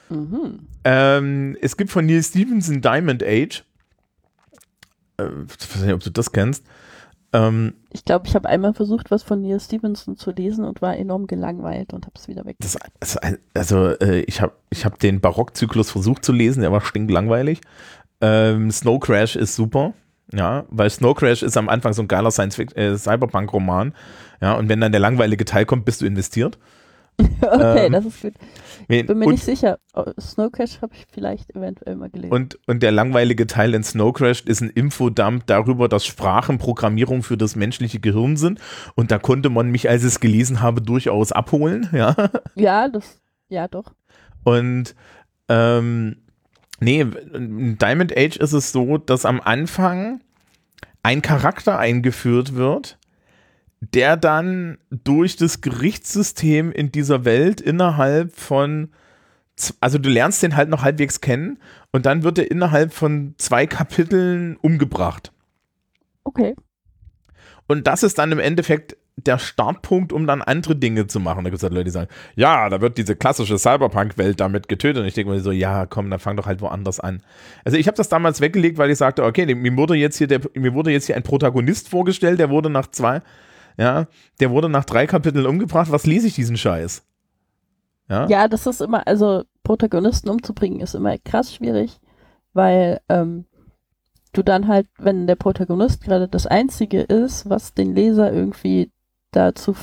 [0.09, 0.67] Mhm.
[0.83, 3.63] Ähm, es gibt von Neil Stevenson Diamond Age.
[5.15, 5.27] Äh,
[5.57, 6.65] ich weiß nicht, ob du das kennst.
[7.33, 10.97] Ähm, ich glaube, ich habe einmal versucht, was von Neil Stevenson zu lesen und war
[10.97, 12.57] enorm gelangweilt und habe es wieder weg.
[12.59, 12.77] Das,
[13.53, 17.61] also äh, ich habe ich hab den Barockzyklus versucht zu lesen, der war stinklangweilig.
[18.19, 19.93] Ähm, Snow Crash ist super.
[20.33, 22.29] Ja, weil Snow Crash ist am Anfang so ein geiler.
[22.29, 22.95] Äh,
[24.41, 26.57] ja, und wenn dann der langweilige Teil kommt, bist du investiert.
[27.41, 28.33] okay, ähm, das ist gut.
[28.87, 29.79] Ich bin mir und, nicht sicher.
[29.93, 32.33] Oh, Snow Crash habe ich vielleicht eventuell mal gelesen.
[32.33, 37.23] Und, und der langweilige Teil in Snow Crash ist ein Infodump darüber, dass Sprachen Programmierung
[37.23, 38.59] für das menschliche Gehirn sind.
[38.95, 41.89] Und da konnte man mich, als ich es gelesen habe, durchaus abholen.
[42.01, 42.15] Ja,
[42.55, 43.93] ja das, ja doch.
[44.43, 44.95] Und
[45.49, 46.15] ähm,
[46.81, 47.01] Nee,
[47.33, 50.19] in Diamond Age ist es so, dass am Anfang
[51.03, 52.97] ein Charakter eingeführt wird,
[53.81, 58.89] der dann durch das Gerichtssystem in dieser Welt innerhalb von,
[59.79, 61.59] also du lernst den halt noch halbwegs kennen
[61.91, 65.33] und dann wird er innerhalb von zwei Kapiteln umgebracht.
[66.23, 66.55] Okay.
[67.67, 71.43] Und das ist dann im Endeffekt der Startpunkt, um dann andere Dinge zu machen.
[71.43, 75.01] Da gibt es halt Leute, die sagen, ja, da wird diese klassische Cyberpunk-Welt damit getötet.
[75.01, 77.21] Und ich denke mir so, ja, komm, dann fang doch halt woanders an.
[77.63, 80.41] Also ich habe das damals weggelegt, weil ich sagte, okay, mir wurde jetzt hier der,
[80.53, 83.21] mir wurde jetzt hier ein Protagonist vorgestellt, der wurde nach zwei,
[83.81, 84.05] ja,
[84.39, 85.91] der wurde nach drei Kapiteln umgebracht.
[85.91, 87.03] Was lese ich diesen Scheiß?
[88.07, 91.99] Ja, ja das ist immer, also Protagonisten umzubringen ist immer krass schwierig,
[92.53, 93.45] weil ähm,
[94.33, 98.91] du dann halt, wenn der Protagonist gerade das Einzige ist, was den Leser irgendwie
[99.31, 99.75] dazu,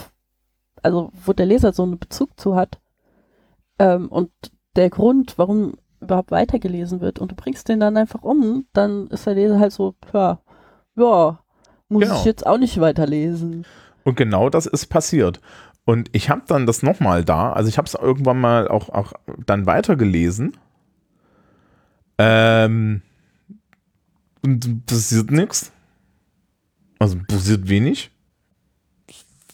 [0.81, 2.79] also wo der Leser so einen Bezug zu hat
[3.81, 4.31] ähm, und
[4.77, 9.27] der Grund, warum überhaupt weitergelesen wird und du bringst den dann einfach um, dann ist
[9.27, 10.39] der Leser halt so, ja,
[10.95, 11.41] ja,
[11.89, 12.15] muss genau.
[12.17, 13.67] ich jetzt auch nicht weiterlesen.
[14.09, 15.41] Und genau das ist passiert.
[15.85, 19.13] Und ich habe dann das nochmal da, also ich habe es irgendwann mal auch, auch
[19.47, 20.57] dann weitergelesen.
[22.19, 23.03] Ähm,
[24.43, 25.73] und passiert nichts.
[26.99, 28.11] Also passiert wenig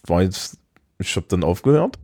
[0.08, 0.58] war jetzt,
[0.98, 1.98] ich habe dann aufgehört.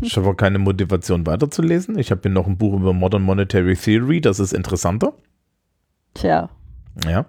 [0.00, 1.98] ich habe auch keine Motivation weiterzulesen.
[1.98, 5.14] Ich habe hier noch ein Buch über Modern Monetary Theory, das ist interessanter.
[6.14, 6.48] Tja.
[7.04, 7.26] Ja.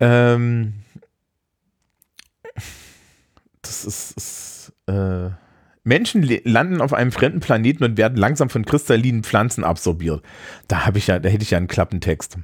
[0.00, 0.74] Ähm,
[3.68, 5.30] das ist, ist äh,
[5.84, 10.22] Menschen landen auf einem fremden Planeten und werden langsam von kristallinen Pflanzen absorbiert.
[10.66, 12.38] Da habe ich ja, da hätte ich ja einen Klappentext.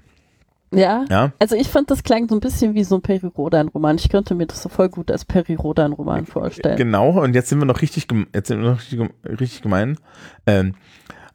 [0.73, 1.05] Ja.
[1.09, 1.33] ja.
[1.39, 3.97] Also ich fand, das klang so ein bisschen wie so ein Peri Rodan-Roman.
[3.97, 6.77] Ich könnte mir das so voll gut als Peri Rodan-Roman vorstellen.
[6.77, 9.99] Genau, und jetzt sind wir noch richtig, jetzt sind wir noch richtig, richtig gemein.
[10.47, 10.75] Ähm,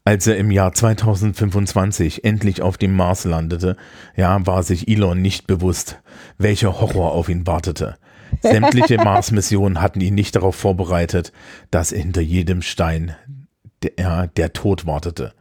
[0.03, 3.77] als er im Jahr 2025 endlich auf dem Mars landete,
[4.15, 5.99] ja, war sich Elon nicht bewusst,
[6.37, 7.97] welcher Horror auf ihn wartete.
[8.41, 11.31] Sämtliche Mars-Missionen hatten ihn nicht darauf vorbereitet,
[11.71, 13.15] dass hinter jedem Stein
[13.81, 15.33] der, der Tod wartete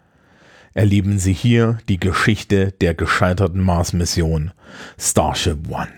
[0.79, 4.53] erleben Sie hier die Geschichte der gescheiterten Mars-Mission
[4.97, 5.89] Starship One.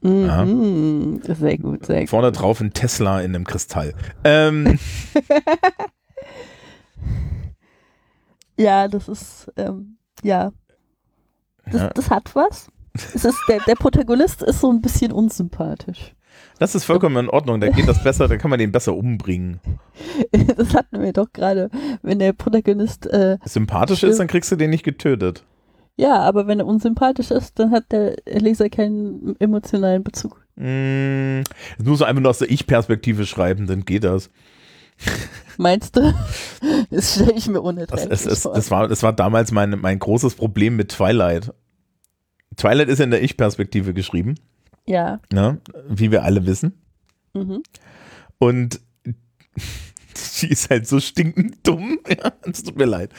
[0.00, 1.34] Mhm, ja.
[1.34, 2.10] Sehr gut, sehr gut.
[2.10, 3.94] Vorne drauf ein Tesla in einem Kristall.
[4.24, 4.80] Ähm.
[8.58, 10.52] ja, das ist, ähm, ja.
[11.66, 11.88] Das, ja.
[11.90, 12.68] das hat was.
[13.14, 16.14] Es ist, der, der Protagonist ist so ein bisschen unsympathisch.
[16.58, 19.60] Das ist vollkommen in Ordnung, da geht das besser, da kann man den besser umbringen.
[20.56, 21.70] Das hatten wir doch gerade,
[22.02, 25.44] wenn der Protagonist äh, sympathisch ist, dann kriegst du den nicht getötet.
[25.96, 30.44] Ja, aber wenn er unsympathisch ist, dann hat der Leser keinen emotionalen Bezug.
[30.56, 31.42] Mm,
[31.82, 34.30] nur so einfach nur aus der Ich-Perspektive schreiben, dann geht das.
[35.56, 36.14] Meinst du?
[36.90, 38.54] Das stelle ich mir unerträglich das, es, vor.
[38.54, 41.52] Das war, das war damals mein, mein großes Problem mit Twilight.
[42.56, 44.36] Twilight ist in der Ich-Perspektive geschrieben.
[44.86, 45.20] Ja.
[45.32, 45.60] Ne?
[45.88, 46.72] Wie wir alle wissen.
[47.34, 47.62] Mhm.
[48.38, 48.80] Und
[50.14, 51.98] sie ist halt so stinkend dumm.
[52.08, 53.10] Ja, es tut mir leid.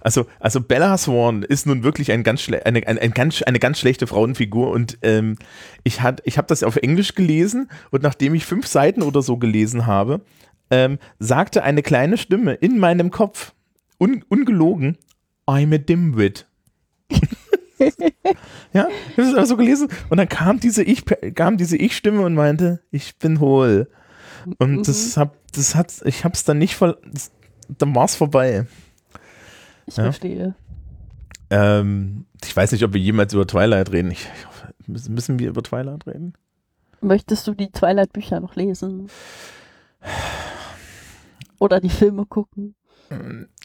[0.00, 3.78] Also, also Bella Swan ist nun wirklich ein ganz eine, ein, ein ganz, eine ganz
[3.78, 5.36] schlechte Frauenfigur und ähm,
[5.84, 9.86] ich, ich habe das auf Englisch gelesen und nachdem ich fünf Seiten oder so gelesen
[9.86, 10.20] habe,
[10.70, 13.54] ähm, sagte eine kleine Stimme in meinem Kopf,
[13.98, 14.98] un, ungelogen,
[15.46, 16.47] I'm a dimwit.
[18.72, 21.04] Ja, ich habe es so gelesen und dann kam diese Ich,
[21.34, 23.88] kam diese Ich-Stimme und meinte, ich bin hohl.
[24.58, 24.82] Und mhm.
[24.82, 27.32] das hab, das hat, ich hab's dann nicht voll, das,
[27.68, 28.66] dann war's vorbei.
[29.86, 30.04] Ich ja?
[30.04, 30.54] verstehe.
[31.50, 34.10] Ähm, ich weiß nicht, ob wir jemals über Twilight reden.
[34.10, 34.28] Ich,
[34.86, 36.34] ich müssen wir über Twilight reden?
[37.00, 39.08] Möchtest du die Twilight-Bücher noch lesen?
[41.58, 42.74] Oder die Filme gucken?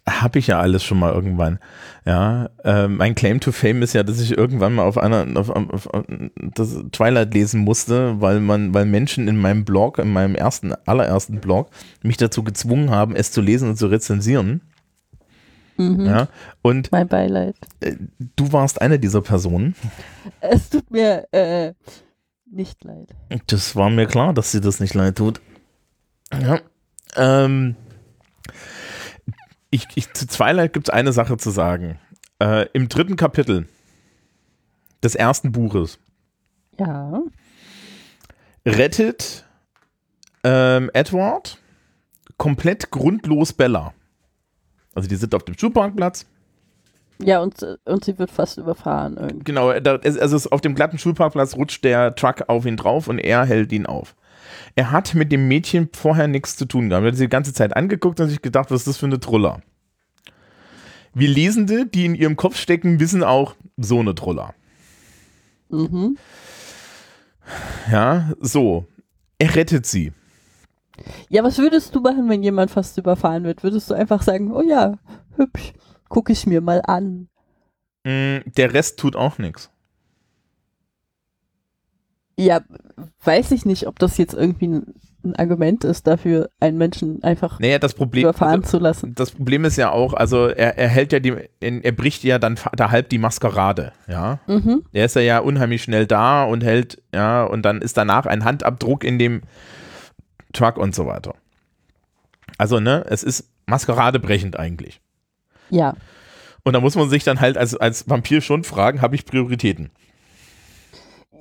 [0.08, 1.60] Habe ich ja alles schon mal irgendwann.
[2.06, 5.50] Ja, äh, mein Claim to Fame ist ja, dass ich irgendwann mal auf einer auf,
[5.50, 10.36] auf, auf, das Twilight lesen musste, weil man, weil Menschen in meinem Blog, in meinem
[10.36, 11.70] ersten, allerersten Blog,
[12.02, 14.62] mich dazu gezwungen haben, es zu lesen und zu rezensieren.
[15.78, 16.06] Mhm.
[16.06, 16.28] Ja,
[16.62, 17.56] und Mein Beileid.
[17.80, 17.96] äh,
[18.36, 19.76] du warst eine dieser Personen.
[20.42, 21.74] Es tut mir äh,
[22.52, 23.10] nicht leid.
[23.48, 25.42] Das war mir klar, dass sie das nicht leid tut.
[26.32, 26.60] Ja.
[27.16, 27.76] Ähm,
[29.74, 32.00] ich, ich, zu Twilight gibt es eine Sache zu sagen.
[32.40, 33.68] Äh, Im dritten Kapitel
[35.04, 36.00] des ersten Buches
[36.80, 37.22] Ja.
[38.66, 39.46] rettet
[40.44, 41.58] ähm, Edward
[42.38, 43.94] komplett grundlos Bella.
[44.96, 46.26] Also die sind auf dem Schulparkplatz.
[47.20, 47.56] Ja, und,
[47.86, 49.44] und sie wird fast überfahren irgendwie.
[49.46, 53.20] Genau, da, es- also auf dem glatten Schulparkplatz rutscht der Truck auf ihn drauf und
[53.20, 54.16] er hält ihn auf.
[54.76, 57.04] Er hat mit dem Mädchen vorher nichts zu tun gehabt.
[57.06, 59.20] Er hat sie die ganze Zeit angeguckt und sich gedacht, was ist das für eine
[59.20, 59.62] Truller?
[61.14, 64.56] Wir Lesende, die in ihrem Kopf stecken, wissen auch, so eine Truller.
[65.70, 66.18] Mhm.
[67.92, 68.88] Ja, so.
[69.38, 70.12] Er rettet sie.
[71.30, 73.64] Ja, was würdest du machen, wenn jemand fast überfahren wird?
[73.64, 74.98] Würdest du einfach sagen, oh ja,
[75.36, 75.74] hübsch,
[76.10, 77.28] guck ich mir mal an.
[78.06, 79.70] Mm, Der Rest tut auch nichts.
[82.38, 82.62] Ja,
[83.24, 87.60] weiß ich nicht, ob das jetzt irgendwie ein, ein Argument ist dafür, einen Menschen einfach
[87.60, 89.14] Naja, das Problem, überfahren also, zu lassen.
[89.16, 92.60] das Problem ist ja auch, also er, er hält ja die, er bricht ja dann
[92.76, 94.40] da halb die Maskerade, ja.
[94.48, 94.84] Mhm.
[94.94, 98.44] Der ist ja, ja unheimlich schnell da und hält, ja, und dann ist danach ein
[98.44, 99.42] Handabdruck in dem
[100.54, 101.36] Truck und so weiter.
[102.58, 105.02] Also, ne, es ist maskeradebrechend eigentlich.
[105.70, 105.96] Ja.
[106.64, 109.92] Und da muss man sich dann halt als, als Vampir schon fragen, habe ich Prioritäten?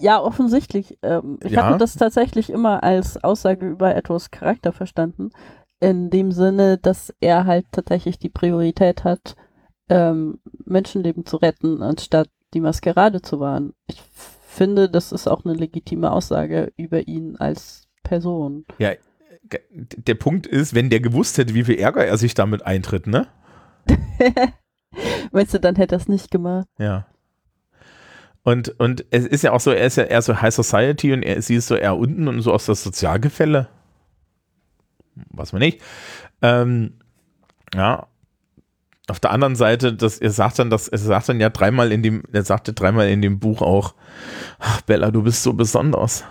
[0.03, 0.99] Ja, offensichtlich.
[1.03, 1.63] Ähm, ich Ja.
[1.65, 5.31] habe das tatsächlich immer als Aussage über Edwards Charakter verstanden.
[5.81, 9.37] In dem Sinne, dass er halt tatsächlich die Priorität hat,
[9.89, 13.73] ähm, Menschenleben zu retten, anstatt die Maskerade zu wahren.
[13.87, 14.03] Ich
[14.47, 18.65] finde, das ist auch eine legitime Aussage über ihn als Person.
[18.79, 18.91] Ja,
[19.71, 23.27] der Punkt ist, wenn der gewusst hätte, wie viel Ärger er sich damit eintritt, ne?
[25.33, 26.67] Meinst du, dann hätte er es nicht gemacht?
[26.79, 27.07] Ja.
[28.45, 31.23] Und, und es ist ja auch so, er ist ja eher so High Society und
[31.23, 33.69] er, sie ist so eher unten und so aus das Sozialgefälle.
[35.31, 35.81] Was man nicht.
[36.41, 36.95] Ähm,
[37.75, 38.07] ja.
[39.09, 42.03] Auf der anderen Seite, das, er sagt dann, das, er sagt dann ja dreimal in
[42.03, 43.95] dem, er sagte dreimal in dem Buch auch,
[44.59, 46.25] ach Bella, du bist so besonders.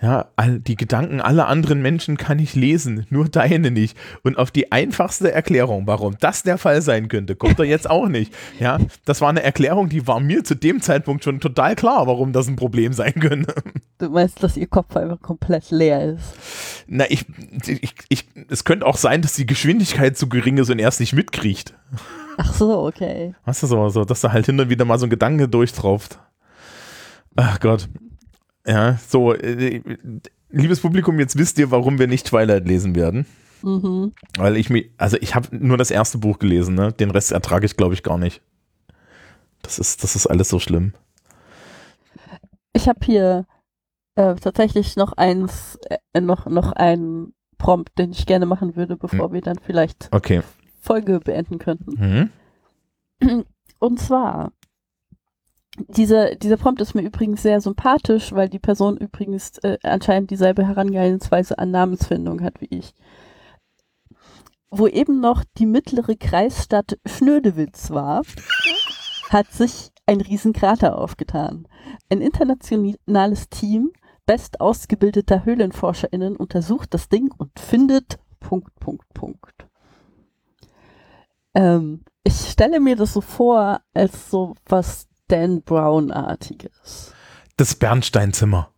[0.00, 3.96] Ja, all, die Gedanken aller anderen Menschen kann ich lesen, nur deine nicht.
[4.22, 8.06] Und auf die einfachste Erklärung, warum das der Fall sein könnte, kommt er jetzt auch
[8.06, 8.32] nicht.
[8.60, 12.34] Ja, das war eine Erklärung, die war mir zu dem Zeitpunkt schon total klar, warum
[12.34, 13.54] das ein Problem sein könnte.
[13.98, 16.84] Du meinst, dass ihr Kopf einfach komplett leer ist?
[16.86, 17.24] Na, ich,
[17.66, 21.00] ich, ich, es könnte auch sein, dass die Geschwindigkeit zu gering ist und er es
[21.00, 21.72] nicht mitkriegt.
[22.36, 23.34] Ach so, okay.
[23.46, 26.18] Weißt du so, so, dass da halt hin und wieder mal so ein Gedanke durchtrauft.
[27.34, 27.88] Ach Gott.
[28.66, 29.82] Ja, so, äh,
[30.50, 33.26] liebes Publikum, jetzt wisst ihr, warum wir nicht Twilight lesen werden.
[33.62, 34.12] Mhm.
[34.36, 36.92] Weil ich mir, also ich habe nur das erste Buch gelesen, ne?
[36.92, 38.42] Den Rest ertrage ich, glaube ich, gar nicht.
[39.62, 40.92] Das ist, das ist alles so schlimm.
[42.72, 43.46] Ich habe hier
[44.16, 45.78] äh, tatsächlich noch eins,
[46.12, 50.42] äh, noch, noch einen Prompt, den ich gerne machen würde, bevor wir dann vielleicht Okay.
[50.80, 52.30] Folge beenden könnten.
[53.20, 53.44] Mhm.
[53.78, 54.52] Und zwar,
[55.88, 60.66] dieser, dieser Prompt ist mir übrigens sehr sympathisch, weil die Person übrigens äh, anscheinend dieselbe
[60.66, 62.94] Herangehensweise an Namensfindung hat wie ich.
[64.70, 68.22] Wo eben noch die mittlere Kreisstadt Schnödewitz war,
[69.30, 71.68] hat sich ein Riesenkrater aufgetan.
[72.10, 73.92] Ein internationales Team
[74.24, 79.66] best ausgebildeter HöhlenforscherInnen untersucht das Ding und findet Punkt, Punkt, Punkt.
[81.54, 87.12] Ähm, ich stelle mir das so vor, als so was Dan Brown-artiges.
[87.56, 88.70] Das Bernsteinzimmer.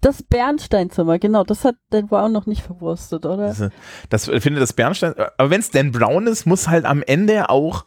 [0.00, 3.48] Das Bernsteinzimmer, genau, das hat Dan Brown noch nicht verwurstet, oder?
[3.48, 3.70] Das,
[4.08, 7.48] das ich finde das Bernstein, aber wenn es Dan Brown ist, muss halt am Ende
[7.48, 7.84] auch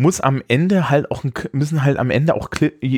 [0.00, 2.48] muss am Ende halt auch ein, müssen halt am Ende auch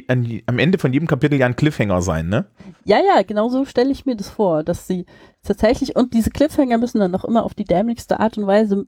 [0.06, 2.46] am Ende von jedem Kapitel ja ein Cliffhanger sein, ne?
[2.84, 5.06] Ja, ja, genau so stelle ich mir das vor, dass sie
[5.42, 8.86] tatsächlich, und diese Cliffhanger müssen dann auch immer auf die dämlichste Art und Weise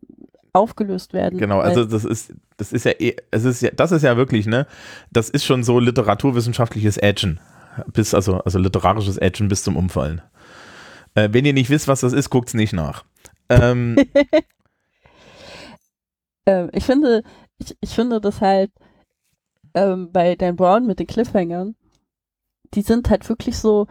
[0.55, 1.39] aufgelöst werden.
[1.39, 4.47] Genau, also das ist das ist ja eh, es ist ja das ist ja wirklich,
[4.47, 4.67] ne?
[5.11, 7.41] Das ist schon so literaturwissenschaftliches Edgen
[7.93, 10.23] bis also also literarisches Edgen bis zum Umfallen.
[11.15, 13.05] Äh, wenn ihr nicht wisst, was das ist, guckt's nicht nach.
[13.49, 13.97] Ähm,
[16.47, 17.23] ähm, ich finde,
[17.59, 18.71] ich, ich finde das halt
[19.75, 21.77] ähm, bei Dan Brown mit den Cliffhangern,
[22.75, 23.87] die sind halt wirklich so,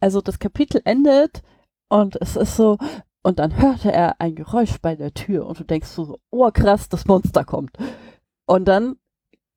[0.00, 1.42] also das Kapitel endet
[1.88, 2.78] und es ist so,
[3.26, 6.88] Und dann hörte er ein Geräusch bei der Tür und du denkst so, oh krass,
[6.88, 7.76] das Monster kommt.
[8.44, 8.98] Und dann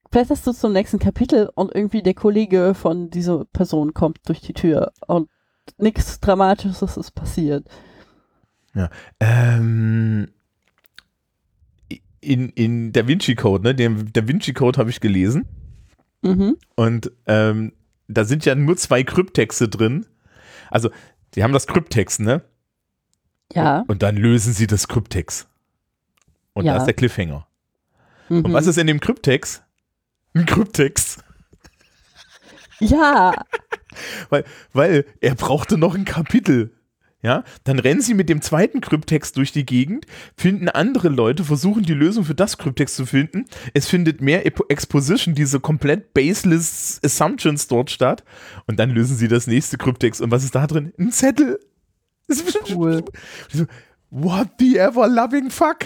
[0.09, 4.53] blätterst du zum nächsten Kapitel und irgendwie der Kollege von dieser Person kommt durch die
[4.53, 5.29] Tür und
[5.77, 7.67] nichts Dramatisches ist passiert.
[8.73, 8.89] Ja.
[9.19, 10.31] Ähm,
[12.21, 13.75] in, in Da Vinci Code, ne?
[13.75, 15.45] Den Da Vinci Code habe ich gelesen.
[16.23, 16.57] Mhm.
[16.75, 17.73] Und ähm,
[18.07, 20.07] da sind ja nur zwei Kryptexte drin.
[20.71, 20.89] Also,
[21.35, 22.41] die haben das Kryptext, ne?
[23.53, 23.83] Ja.
[23.87, 25.47] Und dann lösen sie das Kryptext.
[26.53, 26.73] Und Ja.
[26.73, 27.47] da ist der Cliffhanger.
[28.29, 28.45] Mhm.
[28.45, 29.63] Und was ist in dem Kryptext?
[30.33, 31.23] Ein Kryptext.
[32.79, 33.33] Ja.
[34.29, 36.71] Weil, weil er brauchte noch ein Kapitel.
[37.21, 40.05] Ja, dann rennen sie mit dem zweiten Kryptext durch die Gegend,
[40.37, 43.43] finden andere Leute, versuchen die Lösung für das Kryptext zu finden.
[43.73, 48.23] Es findet mehr Exposition, diese komplett baseless Assumptions dort statt.
[48.67, 50.21] Und dann lösen sie das nächste Kryptext.
[50.21, 50.93] Und was ist da drin?
[50.97, 51.59] Ein Zettel.
[52.69, 53.03] Cool.
[53.51, 53.65] So,
[54.11, 55.85] What the ever loving fuck?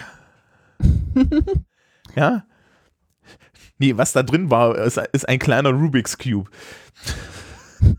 [2.16, 2.44] ja.
[3.80, 6.50] Nee, was da drin war, ist, ist ein kleiner Rubik's Cube.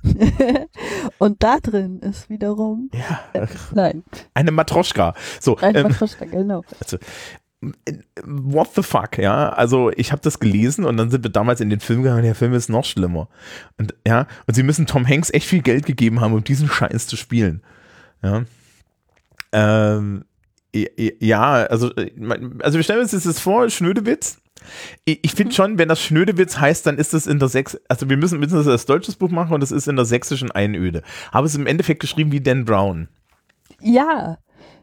[1.18, 2.90] und da drin ist wiederum.
[2.94, 3.20] Ja.
[3.74, 5.14] Nein, Eine Matroschka.
[5.40, 6.64] So, ein ähm, Matroschka, genau.
[8.22, 9.50] what the fuck, ja.
[9.50, 12.24] Also ich habe das gelesen und dann sind wir damals in den Film gegangen und
[12.24, 13.28] der Film ist noch schlimmer.
[13.76, 17.06] Und ja, und sie müssen Tom Hanks echt viel Geld gegeben haben, um diesen Scheiß
[17.08, 17.62] zu spielen.
[18.24, 18.44] Ja.
[19.52, 20.24] Ähm,
[20.74, 22.10] ja, also, äh,
[22.60, 24.38] also wir stellen uns das vor, Schnödewitz.
[25.04, 28.16] Ich, finde schon, wenn das Schnödewitz heißt, dann ist das in der Sächs, also wir
[28.16, 31.02] müssen, müssen das als deutsches Buch machen und das ist in der sächsischen Einöde.
[31.32, 33.08] Habe es im Endeffekt geschrieben wie Dan Brown.
[33.80, 34.38] Ja,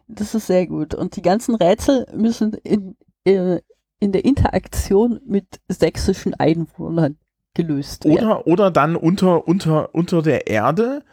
[0.07, 0.93] das ist sehr gut.
[0.93, 3.59] Und die ganzen Rätsel müssen in, äh,
[3.99, 7.17] in der Interaktion mit sächsischen Einwohnern
[7.53, 8.25] gelöst werden.
[8.25, 11.03] Oder, oder dann unter, unter, unter der Erde,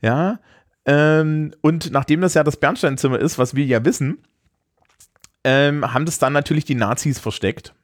[0.00, 0.38] ja.
[0.86, 4.18] Ähm, und nachdem das ja das Bernsteinzimmer ist, was wir ja wissen,
[5.44, 7.74] ähm, haben das dann natürlich die Nazis versteckt.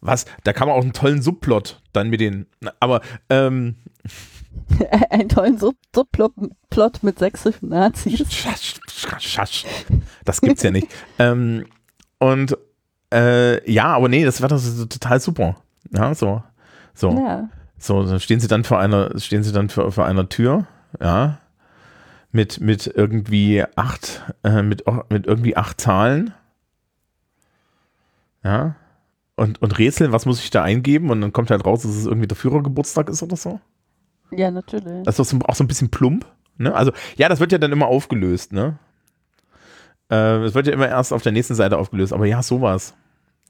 [0.00, 2.46] Was, da kann man auch einen tollen Subplot dann mit den,
[2.80, 3.76] aber ähm,
[5.10, 6.32] Einen tollen Sub Subplot
[6.70, 8.24] Plot mit sächsischen Nazis.
[8.32, 9.64] schasch, schasch, schasch.
[10.24, 10.88] das gibt's ja nicht.
[11.18, 11.66] ähm,
[12.18, 12.56] und
[13.12, 15.56] äh, ja, aber nee, das war das so total super.
[15.90, 16.42] Ja, so.
[16.94, 17.10] So.
[17.10, 17.48] Ja.
[17.78, 20.66] So, dann stehen sie dann vor einer, stehen sie dann vor, vor einer Tür,
[21.00, 21.38] ja,
[22.36, 26.32] mit, mit irgendwie acht, äh, mit, mit irgendwie acht Zahlen.
[28.44, 28.76] Ja.
[29.34, 31.10] Und, und rätseln, was muss ich da eingeben?
[31.10, 33.60] Und dann kommt halt raus, dass es irgendwie der Führergeburtstag ist oder so.
[34.30, 35.02] ja, natürlich.
[35.04, 36.26] Das ist auch so, auch so ein bisschen plump.
[36.58, 36.74] Ne?
[36.74, 38.78] Also, ja, das wird ja dann immer aufgelöst, ne?
[40.10, 42.94] Äh, Es wird ja immer erst auf der nächsten Seite aufgelöst, aber ja, sowas.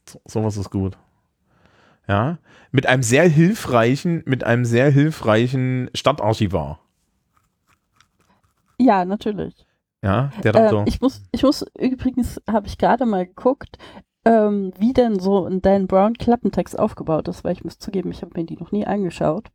[0.09, 0.97] So, sowas ist gut.
[2.09, 2.39] Ja.
[2.73, 6.81] Mit einem sehr hilfreichen, mit einem sehr hilfreichen Stadtarchivar.
[8.79, 9.67] Ja, natürlich.
[10.03, 10.83] Ja, der dann Ähm, so.
[10.87, 13.79] ich, muss, ich muss, übrigens habe ich gerade mal geguckt,
[14.25, 18.23] ähm, wie denn so ein Dan Brown Klappentext aufgebaut ist, weil ich muss zugeben, ich
[18.23, 19.49] habe mir die noch nie angeschaut.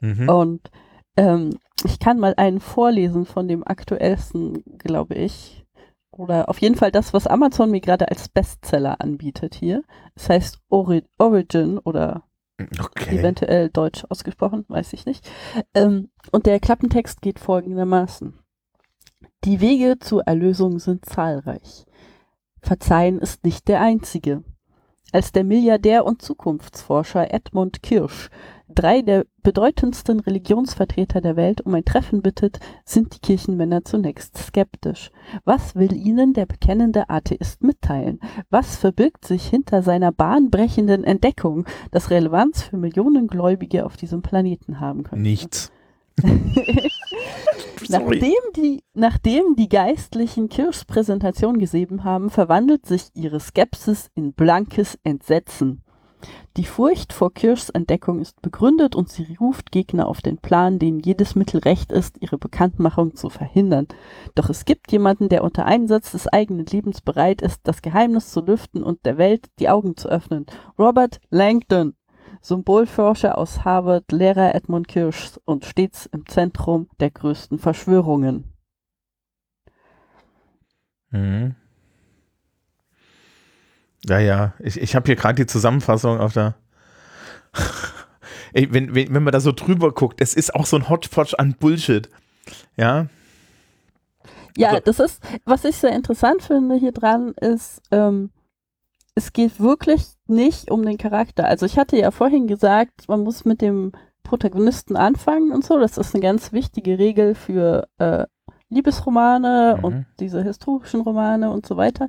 [0.00, 0.28] Mhm.
[0.28, 0.70] Und
[1.16, 5.64] ähm, ich kann mal einen vorlesen von dem aktuellsten, glaube ich.
[6.10, 9.82] Oder auf jeden Fall das, was Amazon mir gerade als Bestseller anbietet hier.
[10.14, 12.22] Es heißt Ori Origin oder
[12.78, 13.18] Okay.
[13.18, 15.28] eventuell deutsch ausgesprochen, weiß ich nicht.
[15.74, 18.38] Ähm, und der Klappentext geht folgendermaßen.
[19.44, 21.84] Die Wege zur Erlösung sind zahlreich.
[22.60, 24.42] Verzeihen ist nicht der einzige.
[25.12, 28.30] Als der Milliardär und Zukunftsforscher Edmund Kirsch
[28.74, 35.10] drei der bedeutendsten Religionsvertreter der Welt um ein Treffen bittet, sind die Kirchenmänner zunächst skeptisch.
[35.44, 38.20] Was will ihnen der bekennende Atheist mitteilen?
[38.50, 44.80] Was verbirgt sich hinter seiner bahnbrechenden Entdeckung, das Relevanz für Millionen Gläubige auf diesem Planeten
[44.80, 45.22] haben könnte?
[45.22, 45.70] Nichts.
[47.88, 54.98] Nachdem die, nachdem die Geistlichen Kirschs Präsentation gesehen haben, verwandelt sich ihre Skepsis in blankes
[55.04, 55.82] Entsetzen.
[56.56, 61.00] Die Furcht vor Kirschs Entdeckung ist begründet und sie ruft Gegner auf den Plan, denen
[61.00, 63.88] jedes Mittel recht ist, ihre Bekanntmachung zu verhindern.
[64.34, 68.40] Doch es gibt jemanden, der unter Einsatz des eigenen Lebens bereit ist, das Geheimnis zu
[68.40, 70.46] lüften und der Welt die Augen zu öffnen.
[70.78, 71.94] Robert Langdon,
[72.44, 78.52] Symbolforscher aus Harvard, Lehrer Edmund Kirschs und stets im Zentrum der größten Verschwörungen.
[81.10, 81.54] Mhm.
[84.04, 84.52] Ja, ja.
[84.58, 86.54] Ich, ich habe hier gerade die Zusammenfassung auf der.
[88.52, 91.38] Ey, wenn, wenn, wenn man da so drüber guckt, es ist auch so ein Hodgepodge
[91.38, 92.10] an Bullshit.
[92.76, 93.06] Ja.
[94.58, 98.30] Ja, Also- das ist, was ich sehr interessant finde hier dran, ist, ähm,
[99.14, 101.46] es geht wirklich nicht um den Charakter.
[101.46, 103.92] Also ich hatte ja vorhin gesagt, man muss mit dem
[104.24, 105.78] Protagonisten anfangen und so.
[105.78, 108.26] Das ist eine ganz wichtige Regel für äh,
[108.70, 109.84] Liebesromane Mhm.
[109.84, 112.08] und diese historischen Romane und so weiter.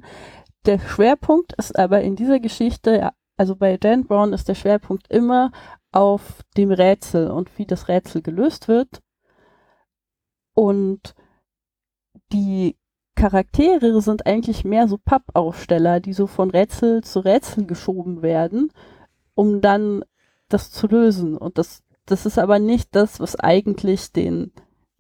[0.66, 5.52] Der Schwerpunkt ist aber in dieser Geschichte, also bei Dan Brown ist der Schwerpunkt immer
[5.92, 9.02] auf dem Rätsel und wie das Rätsel gelöst wird.
[10.56, 11.14] Und
[12.32, 12.78] die
[13.16, 18.72] Charaktere sind eigentlich mehr so Pappaufsteller, die so von Rätsel zu Rätsel geschoben werden,
[19.34, 20.04] um dann
[20.50, 21.38] das zu lösen.
[21.38, 24.52] Und das, das ist aber nicht das, was eigentlich den,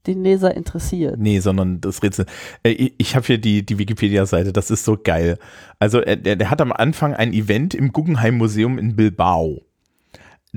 [0.08, 1.20] den Leser interessiert.
[1.20, 2.26] Nee, sondern das Rätsel.
[2.64, 5.38] Äh, ich habe hier die, die Wikipedia-Seite, das ist so geil.
[5.80, 9.62] Also äh, der, der hat am Anfang ein Event im Guggenheim Museum in Bilbao.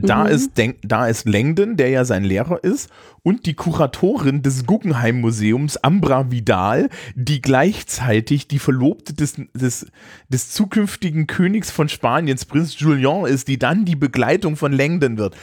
[0.03, 0.31] Da, Mhm.
[0.31, 2.91] ist, Denk, da ist Langdon, der ja sein Lehrer ist,
[3.23, 9.87] und die Kuratorin des Guggenheim Museums, Ambra Vidal, die gleichzeitig die Verlobte des, des,
[10.29, 15.37] des zukünftigen Königs von Spaniens, Prinz Julian, ist, die dann die Begleitung von Langdon wird.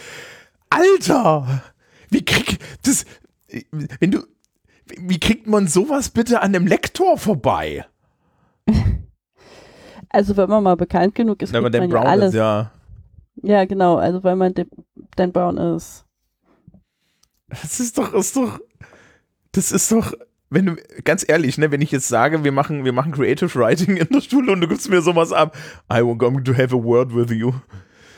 [0.70, 1.64] Alter!
[2.10, 3.06] Wie krieg das,
[3.99, 4.20] wenn du,
[4.99, 7.86] wie kriegt man sowas bitte an einem Lektor vorbei?
[10.10, 12.30] Also wenn man mal bekannt genug ist, kriegt Dan man ja alles.
[12.30, 12.72] ist ja,
[13.42, 14.54] Ja, genau, also weil man
[15.16, 16.06] Dan Brown ist.
[17.50, 18.60] das ist doch, ist doch,
[19.52, 20.14] das ist doch,
[20.50, 23.98] wenn du, ganz ehrlich, ne, wenn ich jetzt sage, wir machen, wir machen Creative Writing
[23.98, 25.56] in der Schule und du gibst mir sowas ab,
[25.92, 27.54] I want to have a word with you.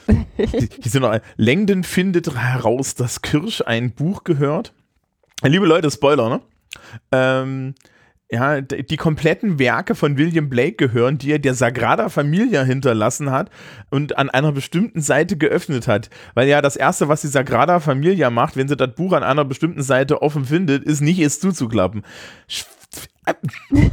[0.38, 4.74] Die, die sind noch, Langdon findet heraus, dass Kirsch ein Buch gehört.
[5.44, 6.42] Liebe Leute, Spoiler, ne?
[7.12, 7.76] Ähm,
[8.30, 13.50] ja, die kompletten Werke von William Blake gehören, die er der Sagrada Familia hinterlassen hat
[13.90, 16.10] und an einer bestimmten Seite geöffnet hat.
[16.34, 19.46] Weil ja das Erste, was die Sagrada Familia macht, wenn sie das Buch an einer
[19.46, 22.04] bestimmten Seite offen findet, ist nicht es zuzuklappen.
[22.50, 22.66] Sch-
[23.70, 23.92] Nein,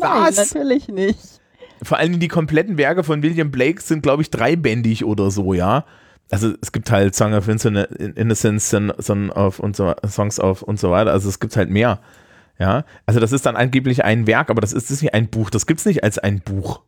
[0.00, 0.36] Was?
[0.36, 1.18] natürlich nicht.
[1.82, 5.84] Vor allem die kompletten Werke von William Blake sind, glaube ich, dreibändig oder so, ja.
[6.30, 10.90] Also es gibt halt Song of Innocence, Son of und so, Songs of und so
[10.90, 11.12] weiter.
[11.12, 12.00] Also es gibt halt mehr.
[12.58, 12.84] Ja.
[13.04, 15.50] Also das ist dann angeblich ein Werk, aber das ist, das ist nicht ein Buch.
[15.50, 16.80] Das gibt es nicht als ein Buch.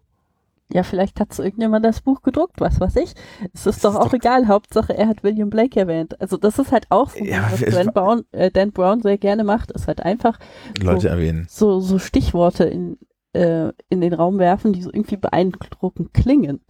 [0.70, 3.14] Ja, vielleicht hat so irgendjemand das Buch gedruckt, was weiß ich.
[3.54, 6.20] Es ist doch ist auch doch- egal, Hauptsache er hat William Blake erwähnt.
[6.20, 9.44] Also das ist halt auch so, Ja, was Dan Brown, äh, Dan Brown sehr gerne
[9.44, 10.38] macht, ist halt einfach
[10.80, 11.46] Leute erwähnen.
[11.48, 12.98] so, so Stichworte in,
[13.32, 16.60] äh, in den Raum werfen, die so irgendwie beeindruckend klingen.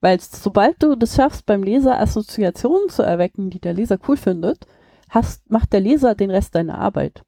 [0.00, 4.66] Weil sobald du das schaffst, beim Leser Assoziationen zu erwecken, die der Leser cool findet,
[5.08, 7.22] hast, macht der Leser den Rest deiner Arbeit.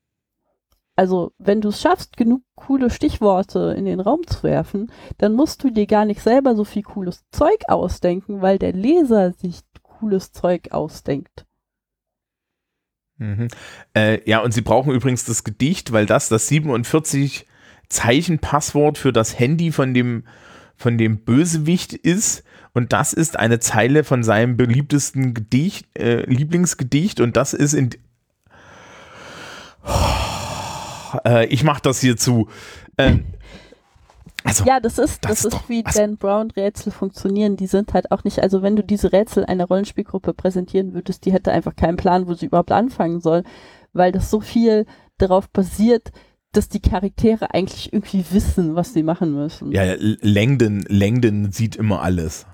[0.94, 5.64] Also, wenn du es schaffst, genug coole Stichworte in den Raum zu werfen, dann musst
[5.64, 10.32] du dir gar nicht selber so viel cooles Zeug ausdenken, weil der Leser sich cooles
[10.32, 11.46] Zeug ausdenkt.
[13.16, 13.48] Mhm.
[13.94, 17.46] Äh, ja, und sie brauchen übrigens das Gedicht, weil das das 47
[17.88, 20.24] Zeichen Passwort für das Handy von dem
[20.76, 27.20] von dem Bösewicht ist und das ist eine Zeile von seinem beliebtesten Gedicht, äh, Lieblingsgedicht
[27.20, 27.90] und das ist in
[31.24, 32.48] äh, ich mach das hier zu.
[32.98, 33.24] Ähm,
[34.44, 37.56] also Ja, das ist, das das, ist doch wie was- Dan Brown Rätsel funktionieren.
[37.56, 41.32] Die sind halt auch nicht, also wenn du diese Rätsel einer Rollenspielgruppe präsentieren würdest, die
[41.32, 43.44] hätte einfach keinen Plan, wo sie überhaupt anfangen soll,
[43.92, 44.86] weil das so viel
[45.18, 46.10] darauf basiert,
[46.52, 49.72] dass die Charaktere eigentlich irgendwie wissen, was sie machen müssen.
[49.72, 52.46] ja, Langdon, Langdon sieht immer alles.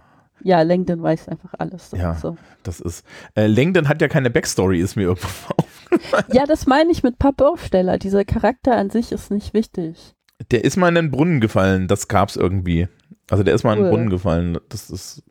[0.43, 1.91] Ja, Langdon weiß einfach alles.
[1.91, 2.13] Das Ja.
[2.13, 2.37] ist So.
[2.63, 6.25] Das ist äh, Langdon hat ja keine Backstory, ist mir irgendwo auf.
[6.33, 7.99] Ja, das meine ich mit Pappaufsteller.
[7.99, 10.15] Dieser Charakter an sich ist nicht wichtig.
[10.51, 12.89] Der ist mal in den Brunnen gefallen, das gab's irgendwie.
[13.31, 13.91] Also der ist mal in den Cool.
[13.91, 15.23] Brunnen gefallen, das ist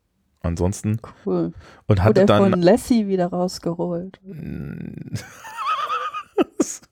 [0.41, 1.53] ansonsten Cool.
[1.87, 4.19] und hatte Oder dann von Lassie wieder rausgeholt.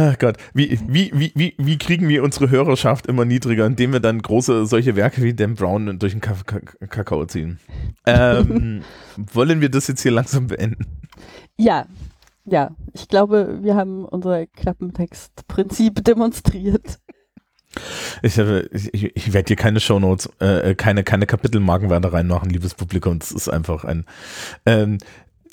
[0.00, 3.98] Ach Gott, wie, wie, wie, wie, wie kriegen wir unsere Hörerschaft immer niedriger, indem wir
[3.98, 7.58] dann große solche Werke wie Dan Brown durch den Ka Ka Kakao ziehen?
[8.06, 8.82] Ähm,
[9.16, 10.86] wollen wir das jetzt hier langsam beenden?
[11.56, 11.86] Ja,
[12.44, 12.70] ja.
[12.92, 17.00] Ich glaube, wir haben unser Klappentextprinzip demonstriert.
[18.22, 23.18] Ich, ich, ich, werde hier keine Shownotes, äh, keine, keine Kapitelmarken weiter reinmachen, liebes Publikum.
[23.18, 24.04] Das ist einfach ein.
[24.64, 24.98] Ähm,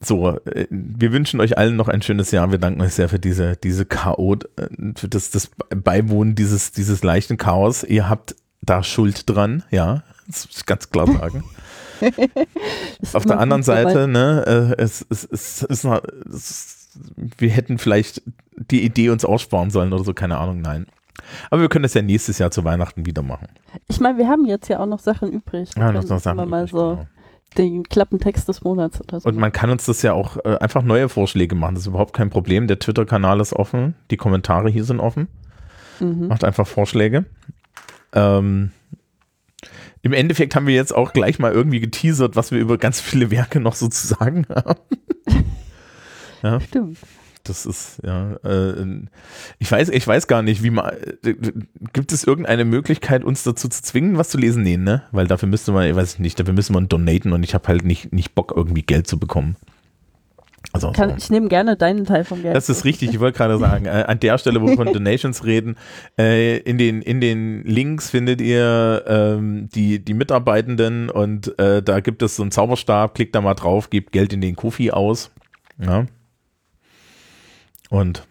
[0.06, 2.52] so, äh, wir wünschen euch allen noch ein schönes Jahr.
[2.52, 7.04] Wir danken euch sehr für diese, diese Chaos, äh, für das, das Beiwohnen dieses, dieses
[7.04, 7.84] leichten Chaos.
[7.84, 10.04] Ihr habt da Schuld dran, ja.
[10.28, 11.44] Das muss ich ganz klar sagen.
[13.14, 16.90] Auf der anderen Seite, ne, äh, es, es, es, ist es,
[17.38, 18.22] wir hätten vielleicht
[18.56, 20.88] die Idee uns aussparen sollen oder so, keine Ahnung, nein.
[21.50, 23.48] Aber wir können das ja nächstes Jahr zu Weihnachten wieder machen.
[23.88, 25.70] Ich meine, wir haben jetzt ja auch noch Sachen übrig.
[25.78, 27.08] Ja, noch, noch Sachen übrig, so genau.
[27.58, 29.30] Den Klappentext des Monats oder so.
[29.30, 31.76] Und man kann uns das ja auch äh, einfach neue Vorschläge machen.
[31.76, 32.68] Das ist überhaupt kein Problem.
[32.68, 33.96] Der Twitter-Kanal ist offen.
[34.12, 35.28] Die Kommentare hier sind offen.
[36.00, 36.28] mhm.
[36.28, 37.26] Macht einfach Vorschläge.
[38.14, 38.72] Ähm,
[40.02, 43.32] Im Endeffekt haben wir jetzt auch gleich mal irgendwie geteasert, was wir über ganz viele
[43.32, 44.80] Werke noch so zu sagen haben.
[46.62, 47.00] Stimmt.
[47.50, 48.86] Das ist, ja, äh,
[49.60, 50.92] ich weiß, ich weiß gar nicht, wie man,
[51.24, 51.36] äh,
[51.94, 54.64] gibt es irgendeine Möglichkeit, uns dazu zu zwingen, was zu lesen?
[54.64, 55.04] Nee, ne?
[55.12, 57.86] Weil dafür müsste man, ich weiß nicht, dafür müsste man donaten und ich habe halt
[57.86, 59.56] nicht, nicht Bock, irgendwie Geld zu bekommen.
[60.74, 61.16] Also, Kann, so.
[61.16, 62.56] Ich nehme gerne deinen Teil vom Geld.
[62.56, 65.46] Das ist richtig, ich wollte gerade sagen, äh, an der Stelle, wo wir von Donations
[65.46, 65.78] reden,
[66.18, 72.00] äh, in, den, in den Links findet ihr ähm, die, die Mitarbeitenden und äh, da
[72.00, 75.32] gibt es so einen Zauberstab, klickt da mal drauf, gebt Geld in den Kofi aus.
[75.78, 76.06] Ja.
[77.90, 78.28] Und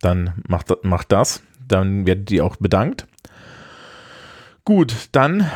[0.00, 3.06] dann macht, macht das, dann werdet ihr auch bedankt.
[4.64, 5.50] Gut, dann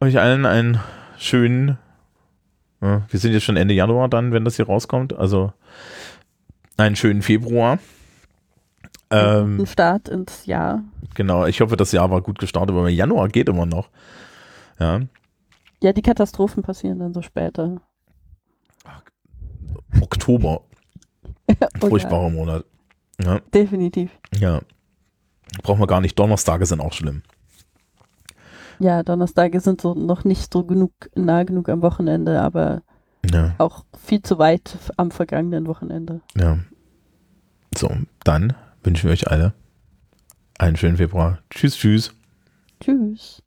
[0.00, 0.80] euch allen einen
[1.18, 1.78] schönen
[2.82, 5.14] ja, wir sind jetzt schon Ende Januar dann, wenn das hier rauskommt.
[5.14, 5.52] Also
[6.76, 7.78] einen schönen Februar.
[9.10, 10.82] Ähm, Ein Start ins Jahr.
[11.14, 13.88] Genau, ich hoffe, das Jahr war gut gestartet, aber Januar geht immer noch.
[14.80, 15.00] Ja.
[15.80, 17.80] Ja, die Katastrophen passieren dann so später.
[20.00, 20.62] Oktober.
[21.80, 22.30] Oh, Furchtbarer ja.
[22.30, 22.64] Monat.
[23.22, 23.40] Ja.
[23.54, 24.10] Definitiv.
[24.38, 24.60] Ja.
[25.62, 26.18] Brauchen wir gar nicht.
[26.18, 27.22] Donnerstage sind auch schlimm.
[28.78, 32.82] Ja, Donnerstage sind so noch nicht so genug, nah genug am Wochenende, aber
[33.30, 33.54] ja.
[33.58, 36.20] auch viel zu weit am vergangenen Wochenende.
[36.36, 36.58] Ja.
[37.76, 37.90] So,
[38.24, 39.54] dann wünschen wir euch alle
[40.58, 41.38] einen schönen Februar.
[41.50, 42.14] Tschüss, tschüss.
[42.80, 43.42] Tschüss.